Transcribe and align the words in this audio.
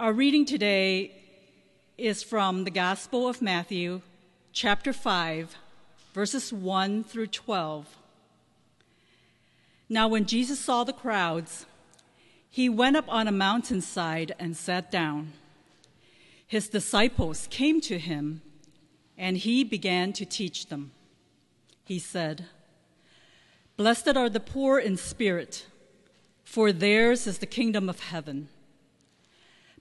Our 0.00 0.12
reading 0.12 0.44
today 0.44 1.10
is 1.96 2.22
from 2.22 2.62
the 2.62 2.70
Gospel 2.70 3.26
of 3.26 3.42
Matthew, 3.42 4.02
chapter 4.52 4.92
5, 4.92 5.56
verses 6.14 6.52
1 6.52 7.02
through 7.02 7.26
12. 7.26 7.96
Now, 9.88 10.06
when 10.06 10.24
Jesus 10.24 10.60
saw 10.60 10.84
the 10.84 10.92
crowds, 10.92 11.66
he 12.48 12.68
went 12.68 12.96
up 12.96 13.06
on 13.08 13.26
a 13.26 13.32
mountainside 13.32 14.36
and 14.38 14.56
sat 14.56 14.88
down. 14.92 15.32
His 16.46 16.68
disciples 16.68 17.48
came 17.50 17.80
to 17.80 17.98
him, 17.98 18.42
and 19.16 19.36
he 19.36 19.64
began 19.64 20.12
to 20.12 20.24
teach 20.24 20.66
them. 20.66 20.92
He 21.84 21.98
said, 21.98 22.44
Blessed 23.76 24.16
are 24.16 24.30
the 24.30 24.38
poor 24.38 24.78
in 24.78 24.96
spirit, 24.96 25.66
for 26.44 26.70
theirs 26.70 27.26
is 27.26 27.38
the 27.38 27.46
kingdom 27.46 27.88
of 27.88 27.98
heaven. 27.98 28.48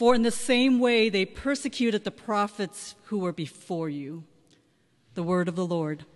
for 0.00 0.14
in 0.14 0.22
the 0.22 0.30
same 0.30 0.78
way 0.78 1.10
they 1.10 1.26
persecuted 1.26 2.04
the 2.04 2.10
prophets 2.10 2.94
who 3.08 3.18
were 3.18 3.34
before 3.34 3.90
you. 3.90 4.24
The 5.12 5.22
word 5.22 5.46
of 5.46 5.56
the 5.56 5.66
Lord. 5.66 6.06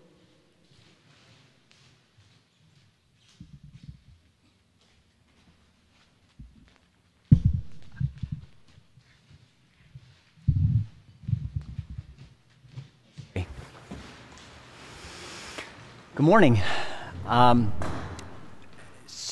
Good 13.35 13.47
morning. 16.21 16.63
Um, 17.27 17.71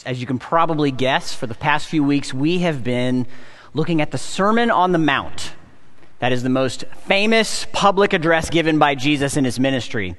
as 0.05 0.20
you 0.20 0.27
can 0.27 0.39
probably 0.39 0.91
guess, 0.91 1.33
for 1.33 1.47
the 1.47 1.55
past 1.55 1.86
few 1.86 2.05
weeks, 2.05 2.34
we 2.34 2.58
have 2.58 2.84
been 2.84 3.27
looking 3.75 4.01
at 4.01 4.11
the 4.11 4.19
Sermon 4.19 4.70
on 4.70 4.92
the 4.92 4.98
Mount. 4.98 5.53
That 6.19 6.33
is 6.33 6.42
the 6.42 6.48
most 6.48 6.84
famous 7.06 7.67
public 7.73 8.12
address 8.12 8.51
given 8.51 8.79
by 8.79 8.95
Jesus 8.95 9.37
in 9.37 9.45
his 9.45 9.59
ministry. 9.59 10.17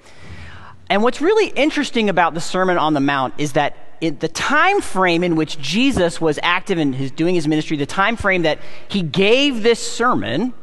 And 0.90 1.02
what's 1.02 1.22
really 1.22 1.48
interesting 1.48 2.10
about 2.10 2.34
the 2.34 2.42
Sermon 2.42 2.78
on 2.78 2.94
the 2.94 3.00
Mount 3.00 3.36
is 3.38 3.54
that 3.54 3.78
in 4.02 4.20
the 4.20 4.28
time 4.28 4.82
frame 4.82 5.24
in 5.24 5.38
which 5.38 5.58
Jesus 5.60 6.20
was 6.20 6.38
active 6.44 6.78
in 6.78 6.92
his 6.92 7.10
doing 7.12 7.36
his 7.36 7.48
ministry, 7.48 7.78
the 7.78 7.86
time 7.86 8.18
frame 8.18 8.42
that 8.42 8.60
he 8.90 9.02
gave 9.02 9.64
this 9.64 9.80
sermon 9.80 10.54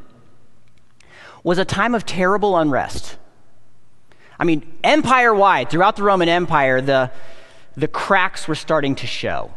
was 1.43 1.57
a 1.57 1.65
time 1.65 1.95
of 1.95 2.05
terrible 2.05 2.57
unrest. 2.59 3.17
I 4.39 4.45
mean, 4.45 4.71
empire 4.85 5.35
wide, 5.35 5.71
throughout 5.71 5.97
the 5.97 6.03
Roman 6.03 6.29
Empire, 6.29 6.81
the, 6.81 7.11
the 7.77 7.89
cracks 7.89 8.47
were 8.47 8.55
starting 8.55 8.95
to 8.97 9.07
show. 9.07 9.55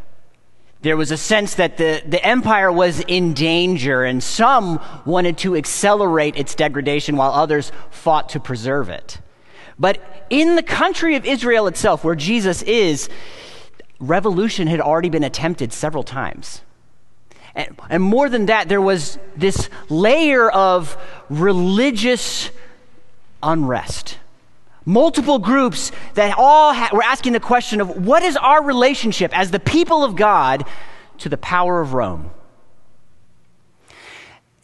There 0.84 0.98
was 0.98 1.10
a 1.10 1.16
sense 1.16 1.54
that 1.54 1.78
the, 1.78 2.02
the 2.06 2.22
empire 2.22 2.70
was 2.70 3.00
in 3.00 3.32
danger, 3.32 4.04
and 4.04 4.22
some 4.22 4.82
wanted 5.06 5.38
to 5.38 5.56
accelerate 5.56 6.36
its 6.36 6.54
degradation 6.54 7.16
while 7.16 7.32
others 7.32 7.72
fought 7.88 8.28
to 8.30 8.40
preserve 8.40 8.90
it. 8.90 9.18
But 9.78 10.26
in 10.28 10.56
the 10.56 10.62
country 10.62 11.16
of 11.16 11.24
Israel 11.24 11.68
itself, 11.68 12.04
where 12.04 12.14
Jesus 12.14 12.60
is, 12.60 13.08
revolution 13.98 14.66
had 14.66 14.78
already 14.78 15.08
been 15.08 15.24
attempted 15.24 15.72
several 15.72 16.02
times. 16.02 16.60
And, 17.54 17.80
and 17.88 18.02
more 18.02 18.28
than 18.28 18.44
that, 18.46 18.68
there 18.68 18.82
was 18.82 19.18
this 19.34 19.70
layer 19.88 20.50
of 20.50 20.98
religious 21.30 22.50
unrest 23.42 24.18
multiple 24.84 25.38
groups 25.38 25.92
that 26.14 26.34
all 26.36 26.74
ha- 26.74 26.90
were 26.92 27.02
asking 27.02 27.32
the 27.32 27.40
question 27.40 27.80
of 27.80 28.06
what 28.06 28.22
is 28.22 28.36
our 28.36 28.62
relationship 28.62 29.36
as 29.36 29.50
the 29.50 29.60
people 29.60 30.04
of 30.04 30.16
God 30.16 30.64
to 31.18 31.28
the 31.28 31.38
power 31.38 31.80
of 31.80 31.94
Rome? 31.94 32.30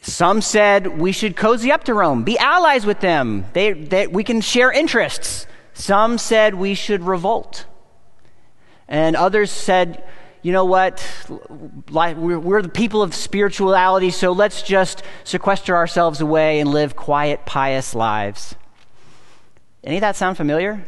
Some 0.02 0.40
said 0.40 0.98
we 0.98 1.12
should 1.12 1.36
cozy 1.36 1.70
up 1.70 1.84
to 1.84 1.94
Rome, 1.94 2.24
be 2.24 2.38
allies 2.38 2.86
with 2.86 3.00
them, 3.00 3.46
they, 3.52 3.72
they, 3.72 4.06
we 4.06 4.24
can 4.24 4.40
share 4.40 4.72
interests. 4.72 5.46
Some 5.74 6.18
said 6.18 6.54
we 6.54 6.74
should 6.74 7.02
revolt. 7.02 7.66
And 8.88 9.14
others 9.14 9.50
said, 9.50 10.02
you 10.42 10.52
know 10.52 10.64
what, 10.64 11.06
we're, 11.90 12.38
we're 12.38 12.62
the 12.62 12.68
people 12.68 13.02
of 13.02 13.14
spirituality, 13.14 14.10
so 14.10 14.32
let's 14.32 14.62
just 14.62 15.02
sequester 15.22 15.76
ourselves 15.76 16.20
away 16.20 16.60
and 16.60 16.70
live 16.70 16.96
quiet, 16.96 17.44
pious 17.44 17.94
lives. 17.94 18.54
Any 19.82 19.96
of 19.96 20.00
that 20.02 20.16
sound 20.16 20.36
familiar? 20.36 20.84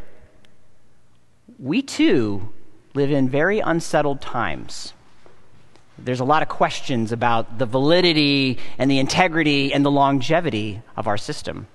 We 1.59 1.83
too 1.83 2.53
live 2.95 3.11
in 3.11 3.29
very 3.29 3.61
unsettled 3.61 4.21
times. 4.21 4.93
There's 5.99 6.21
a 6.21 6.25
lot 6.25 6.43
of 6.43 6.49
questions 6.49 7.13
about 7.13 7.59
the 7.59 7.67
validity 7.67 8.59
and 8.77 8.91
the 8.91 8.99
integrity 8.99 9.73
and 9.73 9.85
the 9.85 9.91
longevity 9.91 10.83
of 10.97 11.07
our 11.07 11.17
system. 11.17 11.69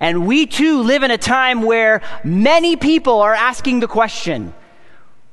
And 0.00 0.26
we 0.26 0.46
too 0.46 0.82
live 0.82 1.02
in 1.02 1.10
a 1.10 1.18
time 1.18 1.62
where 1.62 2.00
many 2.24 2.76
people 2.76 3.20
are 3.20 3.34
asking 3.34 3.80
the 3.80 3.88
question 3.88 4.54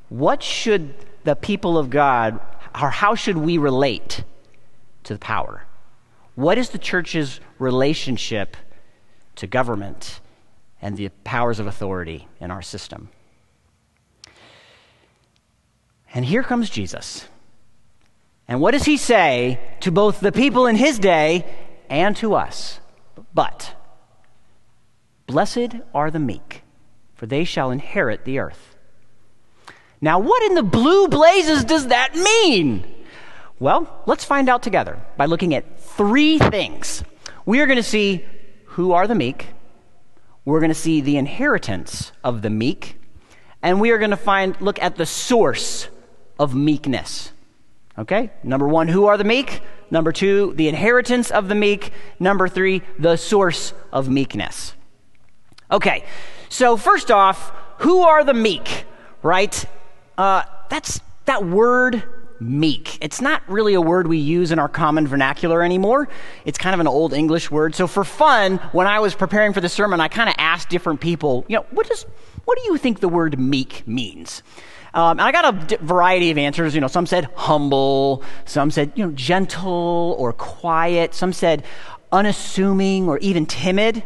what 0.10 0.44
should 0.44 0.94
the 1.24 1.36
people 1.36 1.78
of 1.78 1.90
God, 1.90 2.40
or 2.80 2.90
how 2.90 3.16
should 3.16 3.38
we 3.38 3.58
relate 3.58 4.24
to 5.04 5.14
the 5.14 5.20
power? 5.20 5.66
What 6.36 6.58
is 6.58 6.70
the 6.70 6.78
church's 6.78 7.40
relationship 7.58 8.56
to 9.38 9.48
government 9.48 10.20
and 10.86 10.96
the 10.98 11.10
powers 11.24 11.60
of 11.60 11.66
authority 11.66 12.28
in 12.40 12.52
our 12.52 12.62
system. 12.62 13.10
And 16.14 16.24
here 16.24 16.44
comes 16.44 16.70
Jesus. 16.70 17.28
And 18.48 18.62
what 18.62 18.70
does 18.70 18.86
he 18.86 18.96
say 18.96 19.60
to 19.80 19.92
both 19.92 20.20
the 20.20 20.32
people 20.32 20.68
in 20.68 20.76
his 20.76 21.00
day 21.00 21.44
and 21.90 22.16
to 22.18 22.36
us? 22.36 22.80
But, 23.34 23.74
blessed 25.26 25.78
are 25.92 26.12
the 26.12 26.20
meek, 26.20 26.62
for 27.16 27.26
they 27.26 27.46
shall 27.46 27.72
inherit 27.72 28.24
the 28.24 28.38
earth. 28.38 28.76
Now, 30.00 30.20
what 30.20 30.44
in 30.44 30.54
the 30.54 30.62
blue 30.62 31.08
blazes 31.08 31.66
does 31.66 31.88
that 31.88 32.14
mean? 32.14 32.86
Well, 33.58 34.04
let's 34.06 34.24
find 34.24 34.50
out 34.50 34.62
together 34.62 35.04
by 35.18 35.26
looking 35.26 35.56
at 35.56 35.80
three 35.80 36.38
things. 36.38 37.04
We 37.44 37.60
are 37.62 37.66
going 37.66 37.78
to 37.78 37.82
see 37.82 38.24
who 38.66 38.92
are 38.92 39.08
the 39.08 39.16
meek, 39.16 39.48
we're 40.46 40.60
going 40.60 40.70
to 40.70 40.76
see 40.76 41.02
the 41.02 41.18
inheritance 41.18 42.12
of 42.24 42.44
the 42.44 42.50
meek, 42.50 42.98
and 43.62 43.82
we 43.82 43.92
are 43.92 43.98
going 43.98 44.12
to 44.12 44.18
find 44.18 44.60
look 44.62 44.82
at 44.82 44.96
the 44.96 45.06
source 45.06 45.90
of 46.40 46.54
meekness. 46.54 47.32
Okay? 47.98 48.32
Number 48.44 48.68
1, 48.68 48.88
who 48.88 49.06
are 49.06 49.18
the 49.18 49.24
meek? 49.24 49.62
Number 49.90 50.12
2, 50.12 50.54
the 50.56 50.68
inheritance 50.68 51.32
of 51.32 51.48
the 51.48 51.56
meek. 51.56 51.92
Number 52.20 52.48
3, 52.48 52.82
the 53.00 53.16
source 53.16 53.74
of 53.92 54.10
meekness. 54.10 54.74
Okay. 55.72 56.06
So 56.50 56.78
first 56.78 57.10
off, 57.10 57.52
who 57.80 58.02
are 58.02 58.24
the 58.24 58.34
meek? 58.34 58.86
Right? 59.24 59.66
Uh, 60.18 60.44
that's 60.70 61.02
that 61.26 61.44
word 61.46 62.04
meek. 62.40 62.98
It's 63.02 63.22
not 63.22 63.42
really 63.48 63.74
a 63.74 63.82
word 63.82 64.08
we 64.08 64.18
use 64.18 64.52
in 64.52 64.60
our 64.60 64.70
common 64.70 65.08
vernacular 65.08 65.64
anymore. 65.64 66.08
It's 66.46 66.58
kind 66.58 66.74
of 66.74 66.80
an 66.80 66.88
old 66.88 67.14
English 67.14 67.50
word. 67.52 67.76
So 67.76 67.88
for 67.88 68.04
fun, 68.04 68.58
when 68.72 68.88
I 68.88 69.00
was 69.00 69.16
preparing 69.16 69.54
for 69.54 69.62
the 69.62 69.70
sermon, 69.70 70.00
I 70.02 70.08
kind 70.08 70.30
of 70.30 70.36
asked 70.38 70.70
different 70.70 71.02
people, 71.02 71.46
you 71.48 71.56
know, 71.58 71.66
what 71.72 71.88
does 71.88 72.06
what 72.46 72.58
do 72.60 72.66
you 72.66 72.78
think 72.78 73.00
the 73.00 73.10
word 73.10 73.40
meek 73.40 73.88
means? 73.88 74.44
Um, 74.94 75.20
and 75.20 75.22
I 75.22 75.32
got 75.34 75.54
a 75.54 75.66
d- 75.66 75.78
variety 75.82 76.32
of 76.32 76.38
answers. 76.38 76.74
You 76.74 76.82
know, 76.82 76.88
some 76.88 77.06
said 77.06 77.28
humble, 77.36 78.24
some 78.46 78.72
said 78.72 78.94
you 78.96 79.06
know 79.06 79.12
gentle 79.12 80.16
or 80.18 80.32
quiet, 80.32 81.14
some 81.14 81.34
said 81.34 81.66
unassuming, 82.12 83.10
or 83.10 83.18
even 83.18 83.46
timid, 83.46 84.04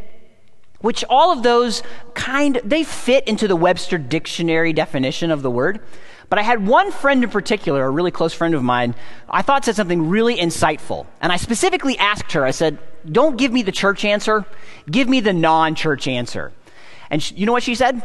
which 0.80 1.04
all 1.08 1.32
of 1.32 1.44
those 1.44 1.84
kind 2.16 2.60
they 2.64 2.84
fit 2.84 3.28
into 3.28 3.48
the 3.48 3.56
Webster 3.56 4.00
dictionary 4.00 4.74
definition 4.74 5.30
of 5.30 5.44
the 5.44 5.52
word. 5.52 5.80
But 6.30 6.38
I 6.38 6.44
had 6.44 6.66
one 6.66 6.92
friend 6.92 7.24
in 7.24 7.30
particular, 7.30 7.84
a 7.84 7.90
really 7.90 8.12
close 8.12 8.34
friend 8.34 8.54
of 8.54 8.64
mine, 8.64 8.94
I 9.28 9.42
thought 9.42 9.66
said 9.66 9.76
something 9.76 10.10
really 10.10 10.38
insightful. 10.38 11.08
And 11.22 11.32
I 11.32 11.38
specifically 11.38 11.98
asked 11.98 12.32
her, 12.34 12.46
I 12.46 12.52
said, 12.52 12.78
Don't 13.12 13.36
give 13.36 13.52
me 13.52 13.64
the 13.64 13.72
church 13.72 14.06
answer, 14.06 14.46
give 14.90 15.10
me 15.10 15.22
the 15.22 15.34
non 15.34 15.74
church 15.74 16.08
answer. 16.08 16.52
And 17.10 17.22
she, 17.22 17.36
you 17.36 17.46
know 17.48 17.52
what 17.52 17.64
she 17.64 17.74
said? 17.74 18.04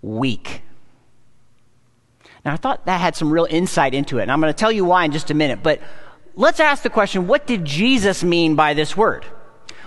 Weak. 0.00 0.62
Now, 2.44 2.54
I 2.54 2.56
thought 2.56 2.86
that 2.86 2.98
had 2.98 3.14
some 3.14 3.30
real 3.30 3.46
insight 3.50 3.92
into 3.92 4.18
it, 4.18 4.22
and 4.22 4.32
I'm 4.32 4.40
going 4.40 4.52
to 4.52 4.58
tell 4.58 4.72
you 4.72 4.86
why 4.86 5.04
in 5.04 5.12
just 5.12 5.30
a 5.30 5.34
minute. 5.34 5.62
But 5.62 5.82
let's 6.34 6.60
ask 6.60 6.82
the 6.82 6.88
question 6.88 7.26
what 7.26 7.46
did 7.46 7.66
Jesus 7.66 8.24
mean 8.24 8.54
by 8.54 8.72
this 8.72 8.96
word? 8.96 9.26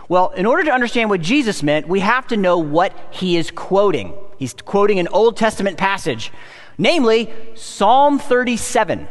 Well, 0.07 0.30
in 0.31 0.45
order 0.45 0.63
to 0.66 0.72
understand 0.72 1.10
what 1.10 1.22
Jesus 1.22 1.63
meant, 1.63 1.88
we 1.88 2.01
have 2.01 2.28
to 2.28 2.38
know 2.38 2.60
what 2.60 2.95
he 3.10 3.38
is 3.38 3.50
quoting. 3.50 4.13
He's 4.38 4.54
quoting 4.54 5.00
an 5.00 5.07
Old 5.07 5.38
Testament 5.38 5.78
passage 5.78 6.31
namely 6.77 7.33
Psalm 7.55 8.19
37. 8.19 9.07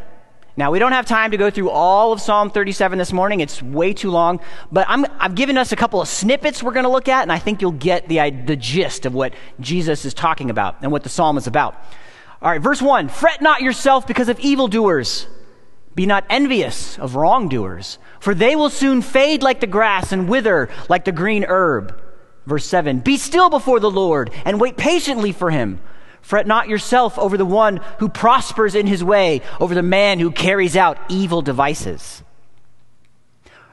Now, 0.55 0.71
we 0.71 0.79
don't 0.79 0.93
have 0.93 1.07
time 1.07 1.31
to 1.31 1.39
go 1.39 1.49
through 1.49 1.71
all 1.71 2.13
of 2.13 2.21
Psalm 2.21 2.51
37 2.51 2.99
this 2.99 3.13
morning. 3.13 3.41
It's 3.41 3.63
way 3.63 3.95
too 3.95 4.11
long. 4.11 4.39
But 4.71 4.87
i 4.87 5.03
have 5.19 5.35
given 5.35 5.57
us 5.57 5.73
a 5.73 5.77
couple 5.77 6.03
of 6.03 6.09
snippets 6.09 6.63
we're 6.63 6.73
going 6.73 6.85
to 6.85 6.91
look 6.91 7.09
at, 7.09 7.23
and 7.23 7.33
I 7.33 7.39
think 7.39 7.63
you'll 7.63 7.73
get 7.73 8.07
the, 8.07 8.31
the 8.45 8.57
gist 8.57 9.07
of 9.07 9.15
what 9.15 9.33
Jesus 9.61 10.05
is 10.05 10.13
talking 10.13 10.51
about 10.51 10.77
and 10.83 10.93
what 10.93 11.05
the 11.05 11.09
psalm 11.09 11.39
is 11.39 11.47
about. 11.47 11.75
All 12.43 12.51
right, 12.51 12.61
verse 12.61 12.83
1 12.83 13.09
Fret 13.09 13.41
not 13.41 13.63
yourself 13.63 14.07
because 14.07 14.29
of 14.29 14.39
evildoers. 14.41 15.27
Be 15.95 16.07
not 16.07 16.25
envious 16.31 16.99
of 16.99 17.17
wrongdoers, 17.17 17.99
for 18.19 18.35
they 18.35 18.57
will 18.57 18.71
soon 18.71 19.03
fade 19.03 19.43
like 19.43 19.61
the 19.61 19.67
grass 19.67 20.11
and 20.11 20.29
wither 20.29 20.71
like 20.89 21.05
the 21.05 21.13
green 21.13 21.45
herb. 21.47 21.99
Verse 22.47 22.65
7 22.67 23.01
Be 23.01 23.17
still 23.17 23.49
before 23.49 23.81
the 23.81 23.91
Lord 23.91 24.31
and 24.45 24.61
wait 24.61 24.77
patiently 24.77 25.33
for 25.33 25.51
him. 25.51 25.81
Fret 26.23 26.47
not 26.47 26.69
yourself 26.69 27.19
over 27.19 27.37
the 27.37 27.45
one 27.45 27.81
who 27.99 28.09
prospers 28.09 28.75
in 28.75 28.87
his 28.87 29.05
way, 29.05 29.43
over 29.61 29.75
the 29.75 29.83
man 29.83 30.19
who 30.19 30.31
carries 30.31 30.77
out 30.77 30.97
evil 31.09 31.43
devices. 31.43 32.23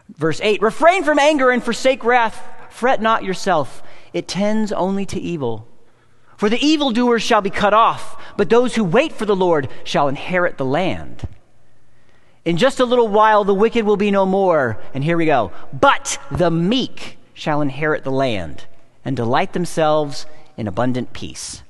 Verse 0.09 0.41
8 0.41 0.61
Refrain 0.61 1.03
from 1.03 1.19
anger 1.19 1.51
and 1.51 1.63
forsake 1.63 2.03
wrath. 2.03 2.45
Fret 2.69 3.01
not 3.01 3.23
yourself, 3.23 3.81
it 4.13 4.27
tends 4.27 4.71
only 4.71 5.05
to 5.05 5.19
evil. 5.19 5.67
For 6.37 6.49
the 6.49 6.65
evildoers 6.65 7.21
shall 7.21 7.41
be 7.41 7.49
cut 7.49 7.73
off, 7.73 8.21
but 8.37 8.49
those 8.49 8.75
who 8.75 8.83
wait 8.83 9.13
for 9.13 9.25
the 9.25 9.35
Lord 9.35 9.69
shall 9.83 10.07
inherit 10.07 10.57
the 10.57 10.65
land. 10.65 11.27
In 12.45 12.57
just 12.57 12.79
a 12.79 12.85
little 12.85 13.09
while, 13.09 13.43
the 13.43 13.53
wicked 13.53 13.85
will 13.85 13.97
be 13.97 14.11
no 14.11 14.25
more. 14.25 14.81
And 14.93 15.03
here 15.03 15.17
we 15.17 15.25
go. 15.25 15.51
But 15.73 16.17
the 16.31 16.49
meek 16.49 17.17
shall 17.33 17.61
inherit 17.61 18.03
the 18.03 18.11
land 18.11 18.65
and 19.03 19.15
delight 19.15 19.53
themselves 19.53 20.25
in 20.57 20.67
abundant 20.67 21.13
peace. 21.13 21.61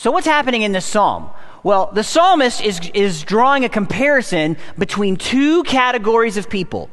So, 0.00 0.10
what's 0.10 0.26
happening 0.26 0.62
in 0.62 0.72
this 0.72 0.86
psalm? 0.86 1.28
Well, 1.62 1.90
the 1.92 2.02
psalmist 2.02 2.62
is, 2.62 2.80
is 2.94 3.22
drawing 3.22 3.66
a 3.66 3.68
comparison 3.68 4.56
between 4.78 5.16
two 5.16 5.62
categories 5.64 6.38
of 6.38 6.48
people 6.48 6.88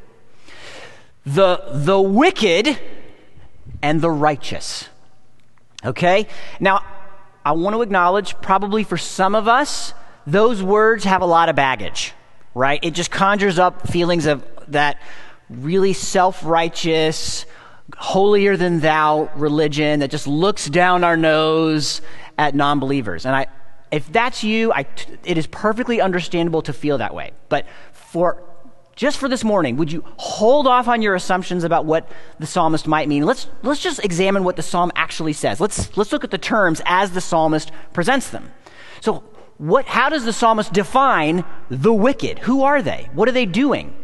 the, 1.25 1.63
the 1.71 2.01
wicked 2.01 2.77
and 3.81 4.01
the 4.01 4.11
righteous. 4.11 4.89
Okay? 5.85 6.27
Now, 6.59 6.83
I 7.45 7.53
want 7.53 7.77
to 7.77 7.81
acknowledge, 7.81 8.35
probably 8.41 8.83
for 8.83 8.97
some 8.97 9.35
of 9.35 9.47
us, 9.47 9.93
those 10.25 10.61
words 10.61 11.05
have 11.05 11.21
a 11.21 11.25
lot 11.25 11.47
of 11.47 11.55
baggage, 11.55 12.11
right? 12.53 12.81
It 12.83 12.91
just 12.91 13.09
conjures 13.09 13.57
up 13.57 13.87
feelings 13.87 14.25
of 14.25 14.45
that 14.67 15.01
really 15.49 15.93
self 15.93 16.43
righteous, 16.43 17.45
holier 17.95 18.57
than 18.57 18.81
thou 18.81 19.31
religion 19.37 20.01
that 20.01 20.11
just 20.11 20.27
looks 20.27 20.67
down 20.67 21.05
our 21.05 21.15
nose 21.15 22.01
at 22.37 22.55
non 22.55 22.79
believers. 22.79 23.25
And 23.25 23.35
I, 23.35 23.47
if 23.91 24.11
that's 24.11 24.43
you, 24.43 24.71
I, 24.73 24.85
it 25.23 25.37
is 25.37 25.47
perfectly 25.47 26.01
understandable 26.01 26.61
to 26.63 26.73
feel 26.73 26.97
that 26.97 27.13
way. 27.13 27.31
But 27.49 27.65
for 27.93 28.43
just 28.97 29.19
for 29.19 29.29
this 29.29 29.43
morning, 29.43 29.77
would 29.77 29.91
you 29.91 30.03
hold 30.17 30.65
off 30.65 30.87
on 30.87 31.03
your 31.03 31.13
assumptions 31.13 31.63
about 31.63 31.85
what 31.85 32.11
the 32.39 32.47
psalmist 32.47 32.87
might 32.87 33.07
mean? 33.07 33.23
Let's, 33.23 33.47
let's 33.61 33.79
just 33.79 34.03
examine 34.03 34.43
what 34.43 34.55
the 34.55 34.63
psalm 34.63 34.91
actually 34.95 35.33
says. 35.33 35.61
Let's, 35.61 35.95
let's 35.95 36.11
look 36.11 36.23
at 36.23 36.31
the 36.31 36.39
terms 36.39 36.81
as 36.83 37.11
the 37.11 37.21
psalmist 37.21 37.71
presents 37.93 38.31
them. 38.31 38.51
So, 39.01 39.23
what, 39.57 39.85
how 39.85 40.09
does 40.09 40.25
the 40.25 40.33
psalmist 40.33 40.73
define 40.73 41.45
the 41.69 41.93
wicked? 41.93 42.39
Who 42.39 42.63
are 42.63 42.81
they? 42.81 43.09
What 43.13 43.29
are 43.29 43.31
they 43.31 43.45
doing? 43.45 43.95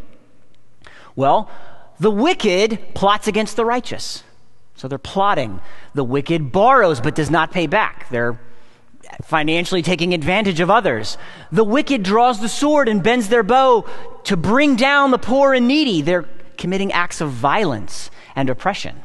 Well, 1.16 1.50
the 1.98 2.10
wicked 2.10 2.94
plots 2.94 3.26
against 3.26 3.56
the 3.56 3.64
righteous. 3.64 4.22
So 4.74 4.88
they're 4.88 4.98
plotting. 4.98 5.60
The 5.94 6.04
wicked 6.04 6.52
borrows 6.52 7.00
but 7.00 7.14
does 7.14 7.30
not 7.30 7.52
pay 7.52 7.66
back. 7.66 8.08
They're 8.10 8.38
financially 9.22 9.82
taking 9.82 10.14
advantage 10.14 10.60
of 10.60 10.70
others. 10.70 11.16
The 11.52 11.64
wicked 11.64 12.02
draws 12.02 12.40
the 12.40 12.48
sword 12.48 12.88
and 12.88 13.02
bends 13.02 13.28
their 13.28 13.42
bow 13.42 13.86
to 14.24 14.36
bring 14.36 14.76
down 14.76 15.10
the 15.10 15.18
poor 15.18 15.54
and 15.54 15.68
needy. 15.68 16.02
They're 16.02 16.28
committing 16.56 16.92
acts 16.92 17.20
of 17.20 17.30
violence 17.30 18.10
and 18.34 18.50
oppression. 18.50 19.02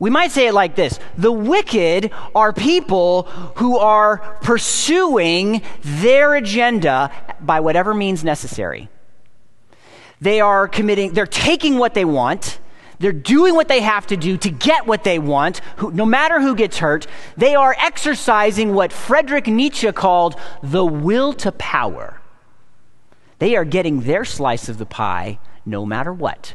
We 0.00 0.10
might 0.10 0.32
say 0.32 0.48
it 0.48 0.54
like 0.54 0.74
this 0.74 0.98
The 1.16 1.32
wicked 1.32 2.10
are 2.34 2.52
people 2.52 3.22
who 3.56 3.78
are 3.78 4.18
pursuing 4.42 5.62
their 5.82 6.34
agenda 6.34 7.12
by 7.40 7.60
whatever 7.60 7.94
means 7.94 8.24
necessary. 8.24 8.88
They 10.20 10.40
are 10.40 10.68
committing, 10.68 11.12
they're 11.12 11.26
taking 11.26 11.78
what 11.78 11.94
they 11.94 12.04
want 12.04 12.58
they're 13.04 13.12
doing 13.12 13.54
what 13.54 13.68
they 13.68 13.82
have 13.82 14.06
to 14.06 14.16
do 14.16 14.38
to 14.38 14.48
get 14.48 14.86
what 14.86 15.04
they 15.04 15.18
want, 15.18 15.60
who, 15.76 15.92
no 15.92 16.06
matter 16.06 16.40
who 16.40 16.54
gets 16.54 16.78
hurt. 16.78 17.06
They 17.36 17.54
are 17.54 17.76
exercising 17.78 18.72
what 18.72 18.94
Friedrich 18.94 19.46
Nietzsche 19.46 19.92
called 19.92 20.36
the 20.62 20.86
will 20.86 21.34
to 21.34 21.52
power. 21.52 22.22
They 23.40 23.56
are 23.56 23.64
getting 23.66 24.00
their 24.00 24.24
slice 24.24 24.70
of 24.70 24.78
the 24.78 24.86
pie 24.86 25.38
no 25.66 25.84
matter 25.84 26.14
what. 26.14 26.54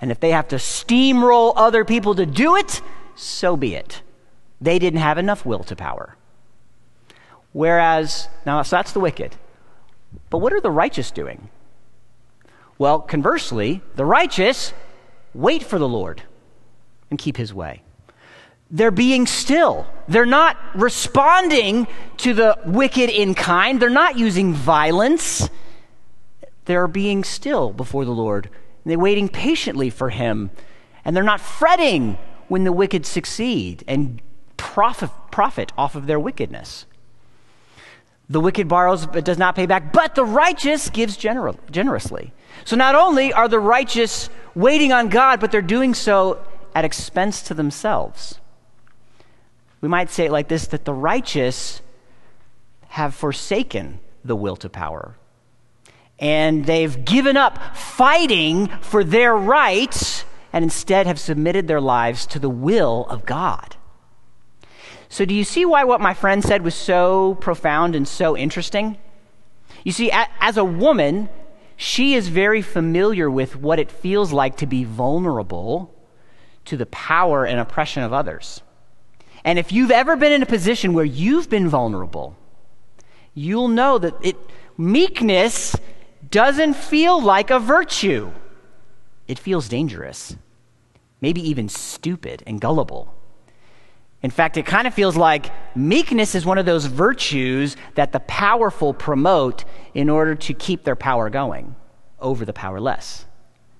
And 0.00 0.10
if 0.10 0.18
they 0.18 0.30
have 0.30 0.48
to 0.48 0.56
steamroll 0.56 1.52
other 1.54 1.84
people 1.84 2.16
to 2.16 2.26
do 2.26 2.56
it, 2.56 2.82
so 3.14 3.56
be 3.56 3.76
it. 3.76 4.02
They 4.60 4.80
didn't 4.80 4.98
have 4.98 5.16
enough 5.16 5.46
will 5.46 5.62
to 5.62 5.76
power. 5.76 6.16
Whereas, 7.52 8.28
now, 8.44 8.62
so 8.62 8.74
that's 8.74 8.90
the 8.90 8.98
wicked. 8.98 9.36
But 10.28 10.38
what 10.38 10.52
are 10.52 10.60
the 10.60 10.72
righteous 10.72 11.12
doing? 11.12 11.50
Well, 12.78 12.98
conversely, 12.98 13.80
the 13.94 14.04
righteous 14.04 14.72
wait 15.34 15.62
for 15.62 15.78
the 15.78 15.88
Lord 15.88 16.22
and 17.10 17.18
keep 17.18 17.36
his 17.36 17.52
way. 17.52 17.82
They're 18.70 18.90
being 18.90 19.26
still. 19.26 19.86
They're 20.08 20.24
not 20.24 20.56
responding 20.74 21.86
to 22.18 22.32
the 22.32 22.58
wicked 22.64 23.10
in 23.10 23.34
kind. 23.34 23.80
They're 23.80 23.90
not 23.90 24.18
using 24.18 24.54
violence. 24.54 25.50
They're 26.64 26.88
being 26.88 27.22
still 27.22 27.70
before 27.72 28.06
the 28.06 28.12
Lord. 28.12 28.46
And 28.46 28.90
They're 28.90 28.98
waiting 28.98 29.28
patiently 29.28 29.90
for 29.90 30.08
him. 30.08 30.50
And 31.04 31.14
they're 31.14 31.22
not 31.22 31.40
fretting 31.40 32.16
when 32.48 32.64
the 32.64 32.72
wicked 32.72 33.04
succeed 33.04 33.84
and 33.86 34.22
profit, 34.56 35.10
profit 35.30 35.72
off 35.76 35.94
of 35.94 36.06
their 36.06 36.20
wickedness. 36.20 36.86
The 38.32 38.40
wicked 38.40 38.66
borrows 38.66 39.04
but 39.04 39.26
does 39.26 39.36
not 39.36 39.54
pay 39.54 39.66
back, 39.66 39.92
but 39.92 40.14
the 40.14 40.24
righteous 40.24 40.88
gives 40.88 41.18
gener- 41.18 41.54
generously. 41.70 42.32
So 42.64 42.76
not 42.76 42.94
only 42.94 43.30
are 43.30 43.46
the 43.46 43.60
righteous 43.60 44.30
waiting 44.54 44.90
on 44.90 45.10
God, 45.10 45.38
but 45.38 45.52
they're 45.52 45.60
doing 45.60 45.92
so 45.92 46.42
at 46.74 46.86
expense 46.86 47.42
to 47.42 47.54
themselves. 47.54 48.40
We 49.82 49.88
might 49.90 50.08
say 50.08 50.24
it 50.24 50.32
like 50.32 50.48
this 50.48 50.66
that 50.68 50.86
the 50.86 50.94
righteous 50.94 51.82
have 52.88 53.14
forsaken 53.14 54.00
the 54.24 54.36
will 54.36 54.56
to 54.56 54.70
power. 54.70 55.14
And 56.18 56.64
they've 56.64 57.04
given 57.04 57.36
up 57.36 57.76
fighting 57.76 58.68
for 58.80 59.04
their 59.04 59.36
rights 59.36 60.24
and 60.54 60.62
instead 60.62 61.06
have 61.06 61.20
submitted 61.20 61.68
their 61.68 61.82
lives 61.82 62.24
to 62.26 62.38
the 62.38 62.48
will 62.48 63.04
of 63.10 63.26
God. 63.26 63.76
So, 65.12 65.26
do 65.26 65.34
you 65.34 65.44
see 65.44 65.66
why 65.66 65.84
what 65.84 66.00
my 66.00 66.14
friend 66.14 66.42
said 66.42 66.62
was 66.62 66.74
so 66.74 67.34
profound 67.34 67.94
and 67.94 68.08
so 68.08 68.34
interesting? 68.34 68.96
You 69.84 69.92
see, 69.92 70.10
as 70.40 70.56
a 70.56 70.64
woman, 70.64 71.28
she 71.76 72.14
is 72.14 72.28
very 72.28 72.62
familiar 72.62 73.30
with 73.30 73.54
what 73.54 73.78
it 73.78 73.92
feels 73.92 74.32
like 74.32 74.56
to 74.56 74.66
be 74.66 74.84
vulnerable 74.84 75.94
to 76.64 76.78
the 76.78 76.86
power 76.86 77.44
and 77.44 77.60
oppression 77.60 78.02
of 78.02 78.14
others. 78.14 78.62
And 79.44 79.58
if 79.58 79.70
you've 79.70 79.90
ever 79.90 80.16
been 80.16 80.32
in 80.32 80.42
a 80.42 80.46
position 80.46 80.94
where 80.94 81.04
you've 81.04 81.50
been 81.50 81.68
vulnerable, 81.68 82.34
you'll 83.34 83.68
know 83.68 83.98
that 83.98 84.14
it, 84.22 84.36
meekness 84.78 85.76
doesn't 86.30 86.72
feel 86.72 87.20
like 87.20 87.50
a 87.50 87.58
virtue. 87.58 88.32
It 89.28 89.38
feels 89.38 89.68
dangerous, 89.68 90.36
maybe 91.20 91.46
even 91.46 91.68
stupid 91.68 92.42
and 92.46 92.62
gullible. 92.62 93.14
In 94.22 94.30
fact, 94.30 94.56
it 94.56 94.64
kind 94.64 94.86
of 94.86 94.94
feels 94.94 95.16
like 95.16 95.50
meekness 95.76 96.34
is 96.34 96.46
one 96.46 96.58
of 96.58 96.66
those 96.66 96.86
virtues 96.86 97.76
that 97.96 98.12
the 98.12 98.20
powerful 98.20 98.94
promote 98.94 99.64
in 99.94 100.08
order 100.08 100.34
to 100.36 100.54
keep 100.54 100.84
their 100.84 100.96
power 100.96 101.28
going 101.28 101.74
over 102.20 102.44
the 102.44 102.52
powerless. 102.52 103.26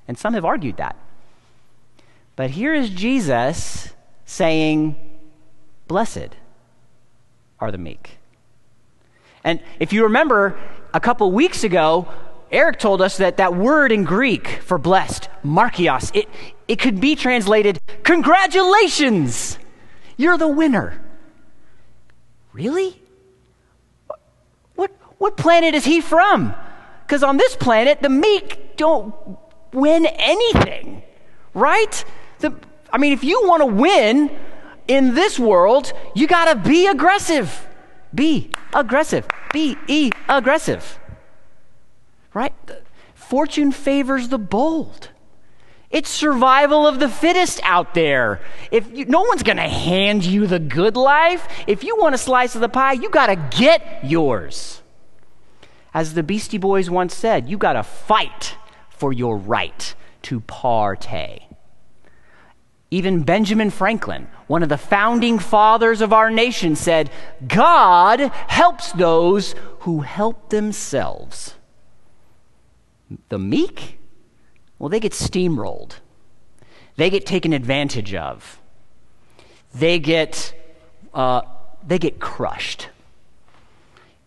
And 0.09 0.19
some 0.19 0.35
have 0.35 0.45
argued 0.45 0.79
that. 0.79 0.97
But 2.35 2.51
here 2.51 2.75
is 2.75 2.91
Jesus 2.91 3.91
saying, 4.25 4.97
Blessed 5.87 6.31
are 7.61 7.71
the 7.71 7.79
meek. 7.79 8.19
And 9.45 9.61
if 9.79 9.93
you 9.93 10.05
remember 10.05 10.59
a 10.93 11.01
couple 11.01 11.31
weeks 11.31 11.63
ago, 11.63 12.09
Eric 12.51 12.79
told 12.79 13.01
us 13.01 13.19
that 13.19 13.37
that 13.37 13.55
word 13.55 13.93
in 13.93 14.05
Greek 14.05 14.49
for 14.49 14.79
blessed, 14.79 15.29
makarios, 15.45 16.15
it, 16.15 16.29
it 16.67 16.77
could 16.77 17.01
be 17.01 17.15
translated, 17.15 17.79
Congratulations! 18.03 19.59
You're 20.23 20.39
the 20.39 20.47
winner. 20.47 21.03
Really? 22.53 23.03
What, 24.77 24.93
what 25.19 25.37
planet 25.37 25.75
is 25.75 25.85
he 25.85 26.01
from? 26.01 26.55
Because 27.05 27.25
on 27.25 27.39
this 27.39 27.57
planet, 27.57 28.03
the 28.03 28.09
meek 28.09 28.77
don't 28.77 29.13
win 29.73 30.07
anything, 30.07 31.03
right? 31.55 32.05
The, 32.39 32.55
I 32.93 32.99
mean, 32.99 33.13
if 33.13 33.25
you 33.25 33.49
want 33.49 33.63
to 33.63 33.67
win 33.67 34.31
in 34.87 35.17
this 35.17 35.41
world, 35.41 35.93
you 36.15 36.29
got 36.29 36.45
to 36.53 36.69
be 36.71 36.87
aggressive. 36.87 37.67
Be 38.15 38.53
aggressive. 38.73 39.27
Be 39.53 39.77
e 39.89 40.13
aggressive. 40.29 41.01
Right? 42.33 42.55
Fortune 43.13 43.73
favors 43.73 44.29
the 44.29 44.39
bold. 44.39 45.09
It's 45.93 46.09
survival 46.09 46.87
of 46.87 46.99
the 46.99 47.09
fittest 47.09 47.61
out 47.63 47.93
there. 47.93 48.41
If 48.71 48.91
you, 48.93 49.05
no 49.05 49.21
one's 49.23 49.43
going 49.43 49.59
to 49.59 49.69
hand 49.69 50.25
you 50.25 50.47
the 50.47 50.59
good 50.59 50.97
life, 50.97 51.47
if 51.67 51.85
you 51.85 51.97
want 51.99 52.15
a 52.15 52.19
slice 52.19 52.55
of 52.55 52.63
the 52.63 52.69
pie, 52.71 52.95
you 52.95 53.11
got 53.11 53.27
to 53.27 53.37
get 53.57 54.03
yours. 54.03 54.81
As 55.93 56.15
the 56.15 56.23
Beastie 56.23 56.57
Boys 56.57 56.89
once 56.89 57.15
said, 57.15 57.49
you 57.49 57.59
got 57.59 57.75
to 57.75 57.83
fight 57.83 58.57
for 58.89 59.13
your 59.13 59.37
right 59.37 59.95
to 60.23 60.41
partay. 60.41 61.43
Even 62.91 63.23
Benjamin 63.23 63.71
Franklin, 63.71 64.29
one 64.47 64.63
of 64.63 64.71
the 64.71 64.79
founding 64.79 65.39
fathers 65.39 66.01
of 66.01 66.13
our 66.13 66.31
nation, 66.31 66.75
said, 66.77 67.11
God 67.47 68.21
helps 68.21 68.93
those 68.93 69.55
who 69.81 70.01
help 70.01 70.49
themselves. 70.49 71.55
The 73.29 73.39
meek 73.39 73.99
well, 74.83 74.89
they 74.89 74.99
get 74.99 75.13
steamrolled, 75.13 75.93
they 76.97 77.09
get 77.09 77.25
taken 77.25 77.53
advantage 77.53 78.15
of, 78.15 78.61
they 79.73 80.01
get, 80.01 80.53
uh, 81.15 81.43
they 81.87 82.01
get 82.01 82.19
crushed. 82.19 82.89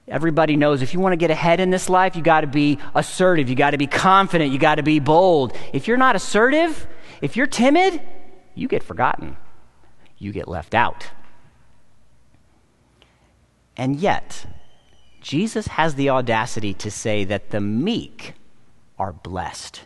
Everybody 0.08 0.56
knows 0.56 0.82
if 0.82 0.94
you 0.94 1.02
want 1.02 1.12
to 1.12 1.18
get 1.18 1.30
ahead 1.30 1.60
in 1.60 1.72
this 1.72 1.90
life, 1.90 2.16
you 2.16 2.22
got 2.22 2.42
to 2.42 2.48
be 2.48 2.80
assertive, 2.94 3.50
you 3.50 3.56
got 3.56 3.72
to 3.72 3.78
be 3.78 3.86
confident, 3.86 4.54
you 4.54 4.58
got 4.58 4.76
to 4.76 4.84
be 4.84 5.00
bold. 5.00 5.52
If 5.74 5.90
you're 5.90 5.98
not 5.98 6.16
assertive, 6.16 6.88
if 7.22 7.36
you're 7.36 7.48
timid, 7.48 8.02
you 8.54 8.70
get 8.70 8.82
forgotten, 8.82 9.36
you 10.18 10.32
get 10.32 10.48
left 10.48 10.74
out. 10.74 11.10
And 13.76 13.98
yet, 13.98 14.46
Jesus 15.20 15.68
has 15.68 15.96
the 15.96 16.12
audacity 16.12 16.74
to 16.76 16.90
say 16.90 17.26
that 17.26 17.50
the 17.50 17.60
meek 17.60 18.36
are 18.98 19.12
blessed. 19.12 19.82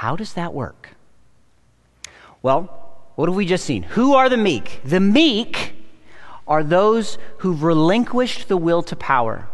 How 0.00 0.16
does 0.16 0.32
that 0.32 0.54
work? 0.54 0.96
Well, 2.40 2.62
what 3.16 3.28
have 3.28 3.36
we 3.36 3.44
just 3.44 3.66
seen? 3.66 3.82
Who 3.82 4.14
are 4.14 4.30
the 4.30 4.38
meek? 4.38 4.80
The 4.82 4.98
meek 4.98 5.74
are 6.48 6.64
those 6.64 7.18
who've 7.40 7.62
relinquished 7.62 8.48
the 8.48 8.56
will 8.56 8.82
to 8.84 8.96
power. 8.96 9.46